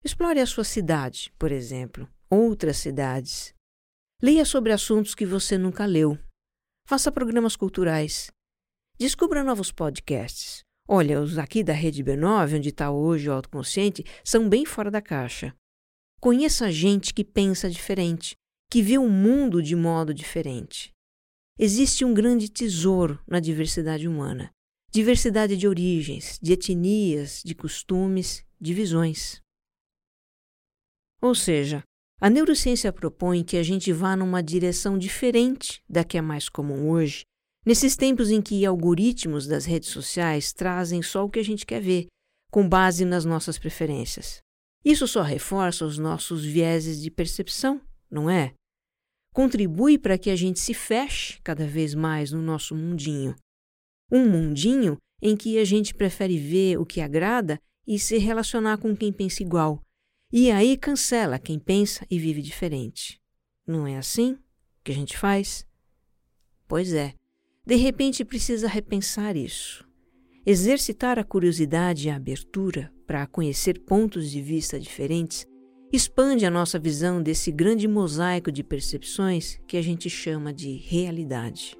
Explore 0.03 0.41
a 0.41 0.47
sua 0.47 0.65
cidade, 0.65 1.31
por 1.39 1.53
exemplo, 1.53 2.09
outras 2.31 2.79
cidades. 2.79 3.53
Leia 4.23 4.47
sobre 4.47 4.73
assuntos 4.73 5.15
que 5.15 5.27
você 5.27 5.59
nunca 5.59 5.85
leu. 5.85 6.19
Faça 6.89 7.13
programas 7.13 7.55
culturais. 7.55 8.31
Descubra 8.99 9.45
novos 9.45 9.71
podcasts. 9.71 10.63
Olha, 10.89 11.21
os 11.21 11.37
aqui 11.37 11.63
da 11.63 11.75
Rede 11.75 12.03
B9, 12.03 12.57
onde 12.57 12.71
está 12.71 12.91
hoje 12.91 13.29
o 13.29 13.33
Autoconsciente, 13.33 14.05
são 14.25 14.49
bem 14.49 14.65
fora 14.65 14.91
da 14.91 15.03
caixa. 15.03 15.55
Conheça 16.19 16.73
gente 16.73 17.13
que 17.13 17.25
pensa 17.25 17.69
diferente, 17.69 18.35
que 18.71 18.83
vê 18.83 18.97
o 18.97 19.09
mundo 19.09 19.63
de 19.63 19.77
modo 19.77 20.15
diferente. 20.15 20.91
Existe 21.63 22.07
um 22.07 22.15
grande 22.15 22.49
tesouro 22.49 23.23
na 23.29 23.39
diversidade 23.39 24.09
humana. 24.09 24.51
Diversidade 24.91 25.59
de 25.59 25.69
origens, 25.69 26.39
de 26.41 26.55
etnias, 26.55 27.43
de 27.45 27.55
costumes, 27.55 28.43
de 28.59 28.73
visões. 28.73 29.43
Ou 31.21 31.35
seja, 31.35 31.83
a 32.19 32.31
neurociência 32.31 32.91
propõe 32.91 33.45
que 33.45 33.59
a 33.59 33.63
gente 33.63 33.93
vá 33.93 34.17
numa 34.17 34.43
direção 34.43 34.97
diferente 34.97 35.83
da 35.87 36.03
que 36.03 36.17
é 36.17 36.23
mais 36.23 36.49
comum 36.49 36.89
hoje, 36.89 37.25
nesses 37.67 37.95
tempos 37.95 38.31
em 38.31 38.41
que 38.41 38.65
algoritmos 38.65 39.47
das 39.47 39.67
redes 39.67 39.91
sociais 39.91 40.55
trazem 40.55 41.03
só 41.03 41.27
o 41.27 41.29
que 41.29 41.41
a 41.41 41.45
gente 41.45 41.67
quer 41.67 41.83
ver, 41.83 42.07
com 42.51 42.67
base 42.67 43.05
nas 43.05 43.27
nossas 43.27 43.59
preferências. 43.59 44.39
Isso 44.83 45.07
só 45.07 45.21
reforça 45.21 45.85
os 45.85 45.99
nossos 45.99 46.43
vieses 46.43 47.03
de 47.03 47.11
percepção, 47.11 47.83
não 48.11 48.31
é? 48.31 48.55
Contribui 49.33 49.99
para 49.99 50.19
que 50.19 50.31
a 50.31 50.37
gente 50.37 50.59
se 50.59 50.75
feche 50.75 51.41
cada 51.43 51.67
vez 51.67 51.95
mais 51.95 52.33
no 52.33 52.43
nosso 52.43 52.75
mundinho. 52.75 53.35
Um 54.11 54.29
mundinho 54.29 54.99
em 55.23 55.37
que 55.37 55.59
a 55.59 55.65
gente 55.65 55.95
prefere 55.95 56.37
ver 56.39 56.79
o 56.79 56.87
que 56.87 57.01
agrada 57.01 57.59
e 57.87 57.99
se 57.99 58.19
relacionar 58.19 58.79
com 58.79 58.97
quem 58.97 59.13
pensa 59.13 59.43
igual, 59.43 59.83
e 60.33 60.51
aí 60.51 60.77
cancela 60.77 61.39
quem 61.39 61.59
pensa 61.59 62.07
e 62.11 62.19
vive 62.19 62.41
diferente. 62.41 63.21
Não 63.67 63.87
é 63.87 63.97
assim 63.97 64.39
que 64.85 64.93
a 64.93 64.95
gente 64.95 65.17
faz? 65.17 65.67
Pois 66.69 66.93
é. 66.93 67.15
De 67.67 67.75
repente 67.77 68.25
precisa 68.25 68.69
repensar 68.69 69.37
isso. 69.37 69.87
Exercitar 70.47 71.19
a 71.19 71.25
curiosidade 71.25 72.07
e 72.07 72.11
a 72.11 72.17
abertura 72.17 72.93
para 73.07 73.27
conhecer 73.27 73.85
pontos 73.85 74.31
de 74.31 74.41
vista 74.41 74.79
diferentes 74.79 75.47
expande 75.93 76.47
a 76.47 76.51
nossa 76.51 76.79
visão 76.79 77.21
desse 77.21 77.51
grande 77.51 77.89
mosaico 77.89 78.53
de 78.53 78.63
percepções 78.63 79.61
que 79.67 79.77
a 79.77 79.83
gente 79.83 80.09
chama 80.09 80.53
de 80.53 80.77
realidade. 80.77 81.77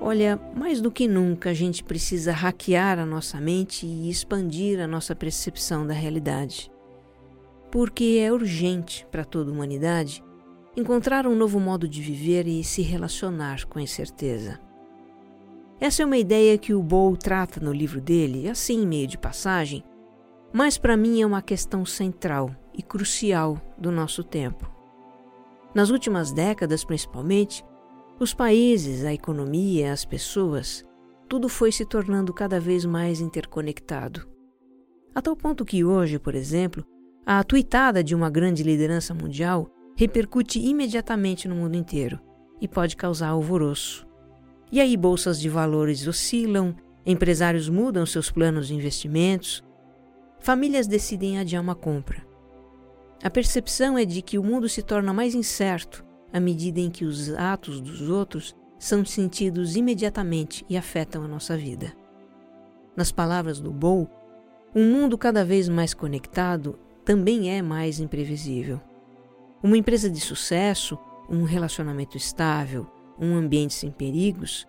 Olha, 0.00 0.40
mais 0.56 0.80
do 0.80 0.90
que 0.90 1.06
nunca 1.06 1.50
a 1.50 1.54
gente 1.54 1.84
precisa 1.84 2.32
hackear 2.32 2.98
a 2.98 3.06
nossa 3.06 3.40
mente 3.40 3.86
e 3.86 4.10
expandir 4.10 4.80
a 4.80 4.86
nossa 4.88 5.14
percepção 5.14 5.86
da 5.86 5.94
realidade. 5.94 6.68
Porque 7.70 8.18
é 8.20 8.32
urgente 8.32 9.06
para 9.12 9.24
toda 9.24 9.50
a 9.50 9.54
humanidade 9.54 10.24
encontrar 10.76 11.28
um 11.28 11.36
novo 11.36 11.60
modo 11.60 11.86
de 11.86 12.02
viver 12.02 12.48
e 12.48 12.64
se 12.64 12.82
relacionar 12.82 13.66
com 13.66 13.78
incerteza. 13.78 14.69
Essa 15.80 16.02
é 16.02 16.04
uma 16.04 16.18
ideia 16.18 16.58
que 16.58 16.74
o 16.74 16.82
Bow 16.82 17.16
trata 17.16 17.58
no 17.58 17.72
livro 17.72 18.02
dele, 18.02 18.50
assim 18.50 18.86
meio 18.86 19.06
de 19.06 19.16
passagem, 19.16 19.82
mas 20.52 20.76
para 20.76 20.94
mim 20.94 21.22
é 21.22 21.26
uma 21.26 21.40
questão 21.40 21.86
central 21.86 22.54
e 22.74 22.82
crucial 22.82 23.58
do 23.78 23.90
nosso 23.90 24.22
tempo. 24.22 24.70
Nas 25.74 25.88
últimas 25.88 26.32
décadas, 26.32 26.84
principalmente, 26.84 27.64
os 28.18 28.34
países, 28.34 29.06
a 29.06 29.14
economia, 29.14 29.90
as 29.90 30.04
pessoas, 30.04 30.84
tudo 31.26 31.48
foi 31.48 31.72
se 31.72 31.86
tornando 31.86 32.34
cada 32.34 32.60
vez 32.60 32.84
mais 32.84 33.18
interconectado. 33.18 34.28
A 35.14 35.22
tal 35.22 35.34
ponto 35.34 35.64
que 35.64 35.82
hoje, 35.82 36.18
por 36.18 36.34
exemplo, 36.34 36.84
a 37.24 37.42
tuitada 37.42 38.04
de 38.04 38.14
uma 38.14 38.28
grande 38.28 38.62
liderança 38.62 39.14
mundial 39.14 39.70
repercute 39.96 40.58
imediatamente 40.58 41.48
no 41.48 41.54
mundo 41.54 41.76
inteiro 41.76 42.20
e 42.60 42.68
pode 42.68 42.96
causar 42.96 43.28
alvoroço. 43.28 44.09
E 44.72 44.80
aí 44.80 44.96
bolsas 44.96 45.40
de 45.40 45.48
valores 45.48 46.06
oscilam, 46.06 46.74
empresários 47.04 47.68
mudam 47.68 48.06
seus 48.06 48.30
planos 48.30 48.68
de 48.68 48.74
investimentos, 48.74 49.64
famílias 50.38 50.86
decidem 50.86 51.38
adiar 51.38 51.62
uma 51.62 51.74
compra. 51.74 52.24
A 53.22 53.28
percepção 53.28 53.98
é 53.98 54.04
de 54.04 54.22
que 54.22 54.38
o 54.38 54.44
mundo 54.44 54.68
se 54.68 54.82
torna 54.82 55.12
mais 55.12 55.34
incerto 55.34 56.04
à 56.32 56.38
medida 56.38 56.80
em 56.80 56.90
que 56.90 57.04
os 57.04 57.30
atos 57.34 57.80
dos 57.80 58.08
outros 58.08 58.54
são 58.78 59.04
sentidos 59.04 59.76
imediatamente 59.76 60.64
e 60.68 60.76
afetam 60.76 61.24
a 61.24 61.28
nossa 61.28 61.56
vida. 61.56 61.92
Nas 62.96 63.12
palavras 63.12 63.60
do 63.60 63.70
Bow, 63.70 64.08
um 64.74 64.90
mundo 64.90 65.18
cada 65.18 65.44
vez 65.44 65.68
mais 65.68 65.92
conectado 65.92 66.78
também 67.04 67.50
é 67.50 67.60
mais 67.60 67.98
imprevisível. 67.98 68.80
Uma 69.62 69.76
empresa 69.76 70.08
de 70.08 70.20
sucesso, 70.20 70.98
um 71.28 71.42
relacionamento 71.42 72.16
estável, 72.16 72.86
um 73.20 73.36
ambiente 73.36 73.74
sem 73.74 73.90
perigos, 73.90 74.66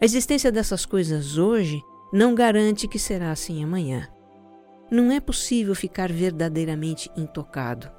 a 0.00 0.04
existência 0.04 0.52
dessas 0.52 0.84
coisas 0.84 1.38
hoje 1.38 1.80
não 2.12 2.34
garante 2.34 2.86
que 2.86 2.98
será 2.98 3.30
assim 3.30 3.64
amanhã. 3.64 4.08
Não 4.90 5.10
é 5.10 5.18
possível 5.18 5.74
ficar 5.74 6.12
verdadeiramente 6.12 7.10
intocado. 7.16 7.90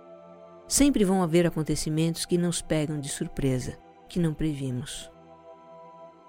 Sempre 0.67 1.03
vão 1.03 1.23
haver 1.23 1.45
acontecimentos 1.45 2.25
que 2.25 2.37
nos 2.37 2.61
pegam 2.61 2.99
de 2.99 3.09
surpresa, 3.09 3.77
que 4.07 4.19
não 4.19 4.33
previmos. 4.33 5.11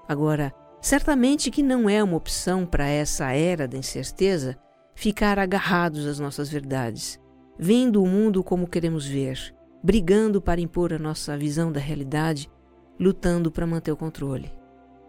Agora, 0.08 0.52
certamente 0.80 1.50
que 1.50 1.62
não 1.62 1.88
é 1.88 2.02
uma 2.02 2.16
opção 2.16 2.64
para 2.64 2.86
essa 2.86 3.30
era 3.32 3.68
da 3.68 3.76
incerteza 3.76 4.56
ficar 4.94 5.38
agarrados 5.38 6.06
às 6.06 6.18
nossas 6.18 6.48
verdades, 6.48 7.20
vendo 7.58 8.02
o 8.02 8.06
mundo 8.06 8.42
como 8.42 8.66
queremos 8.66 9.06
ver, 9.06 9.54
brigando 9.82 10.40
para 10.40 10.60
impor 10.60 10.92
a 10.92 10.98
nossa 10.98 11.36
visão 11.36 11.70
da 11.70 11.78
realidade, 11.78 12.50
lutando 12.98 13.50
para 13.50 13.66
manter 13.66 13.92
o 13.92 13.96
controle. 13.96 14.50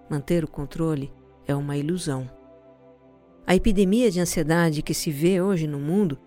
Manter 0.09 0.43
o 0.43 0.47
controle 0.47 1.11
é 1.47 1.55
uma 1.55 1.77
ilusão. 1.77 2.29
A 3.45 3.55
epidemia 3.55 4.11
de 4.11 4.19
ansiedade 4.19 4.81
que 4.81 4.93
se 4.93 5.11
vê 5.11 5.41
hoje 5.41 5.65
no 5.65 5.79
mundo 5.79 6.19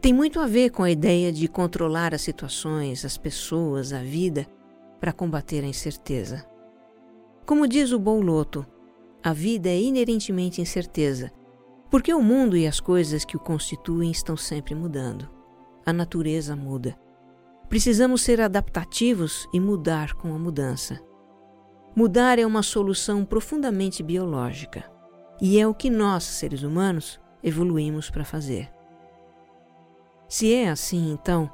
tem 0.00 0.14
muito 0.14 0.40
a 0.40 0.46
ver 0.46 0.70
com 0.70 0.82
a 0.82 0.90
ideia 0.90 1.30
de 1.30 1.46
controlar 1.46 2.14
as 2.14 2.22
situações, 2.22 3.04
as 3.04 3.18
pessoas, 3.18 3.92
a 3.92 4.02
vida 4.02 4.46
para 4.98 5.12
combater 5.12 5.62
a 5.62 5.66
incerteza. 5.66 6.44
Como 7.44 7.68
diz 7.68 7.92
o 7.92 7.98
Bouloto, 7.98 8.66
a 9.22 9.34
vida 9.34 9.68
é 9.68 9.78
inerentemente 9.78 10.62
incerteza, 10.62 11.30
porque 11.90 12.14
o 12.14 12.22
mundo 12.22 12.56
e 12.56 12.66
as 12.66 12.80
coisas 12.80 13.24
que 13.24 13.36
o 13.36 13.40
constituem 13.40 14.10
estão 14.10 14.36
sempre 14.36 14.74
mudando. 14.74 15.28
A 15.84 15.92
natureza 15.92 16.56
muda. 16.56 16.96
Precisamos 17.68 18.22
ser 18.22 18.40
adaptativos 18.40 19.46
e 19.52 19.60
mudar 19.60 20.14
com 20.14 20.34
a 20.34 20.38
mudança. 20.38 20.98
Mudar 21.94 22.38
é 22.38 22.46
uma 22.46 22.62
solução 22.62 23.24
profundamente 23.24 24.02
biológica 24.02 24.84
e 25.40 25.58
é 25.58 25.66
o 25.66 25.74
que 25.74 25.90
nós, 25.90 26.22
seres 26.22 26.62
humanos, 26.62 27.20
evoluímos 27.42 28.10
para 28.10 28.24
fazer. 28.24 28.70
Se 30.28 30.54
é 30.54 30.70
assim, 30.70 31.10
então, 31.10 31.50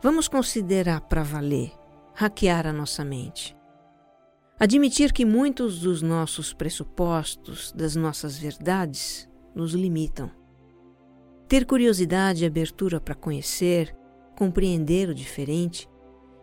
vamos 0.00 0.26
considerar 0.26 1.02
para 1.02 1.22
valer 1.22 1.70
hackear 2.14 2.66
a 2.66 2.72
nossa 2.72 3.04
mente. 3.04 3.54
Admitir 4.58 5.12
que 5.12 5.24
muitos 5.24 5.80
dos 5.80 6.00
nossos 6.00 6.54
pressupostos, 6.54 7.72
das 7.72 7.94
nossas 7.94 8.38
verdades, 8.38 9.28
nos 9.54 9.74
limitam. 9.74 10.30
Ter 11.46 11.66
curiosidade 11.66 12.44
e 12.44 12.46
abertura 12.46 13.00
para 13.00 13.14
conhecer, 13.14 13.94
compreender 14.36 15.10
o 15.10 15.14
diferente 15.14 15.88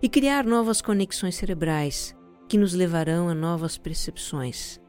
e 0.02 0.08
criar 0.08 0.46
novas 0.46 0.82
conexões 0.82 1.36
cerebrais 1.36 2.16
que 2.50 2.58
nos 2.58 2.74
levarão 2.74 3.30
a 3.30 3.36
novas 3.36 3.78
percepções. 3.78 4.82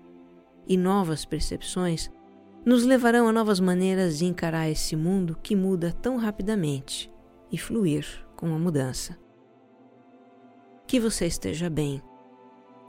E 0.66 0.78
novas 0.78 1.26
percepções 1.26 2.10
nos 2.64 2.84
levarão 2.84 3.28
a 3.28 3.32
novas 3.32 3.60
maneiras 3.60 4.18
de 4.18 4.24
encarar 4.24 4.68
esse 4.68 4.96
mundo 4.96 5.38
que 5.42 5.54
muda 5.54 5.92
tão 5.92 6.16
rapidamente 6.16 7.12
e 7.52 7.58
fluir 7.58 8.06
com 8.34 8.54
a 8.54 8.58
mudança. 8.58 9.16
Que 10.86 10.98
você 10.98 11.26
esteja 11.26 11.68
bem. 11.68 12.02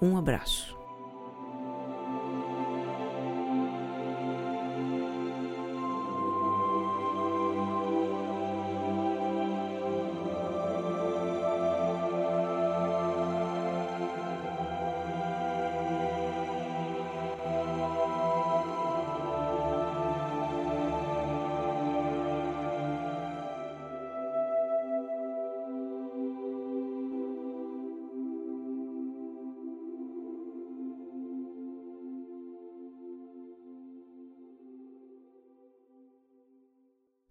Um 0.02 0.18
abraço. 0.18 0.81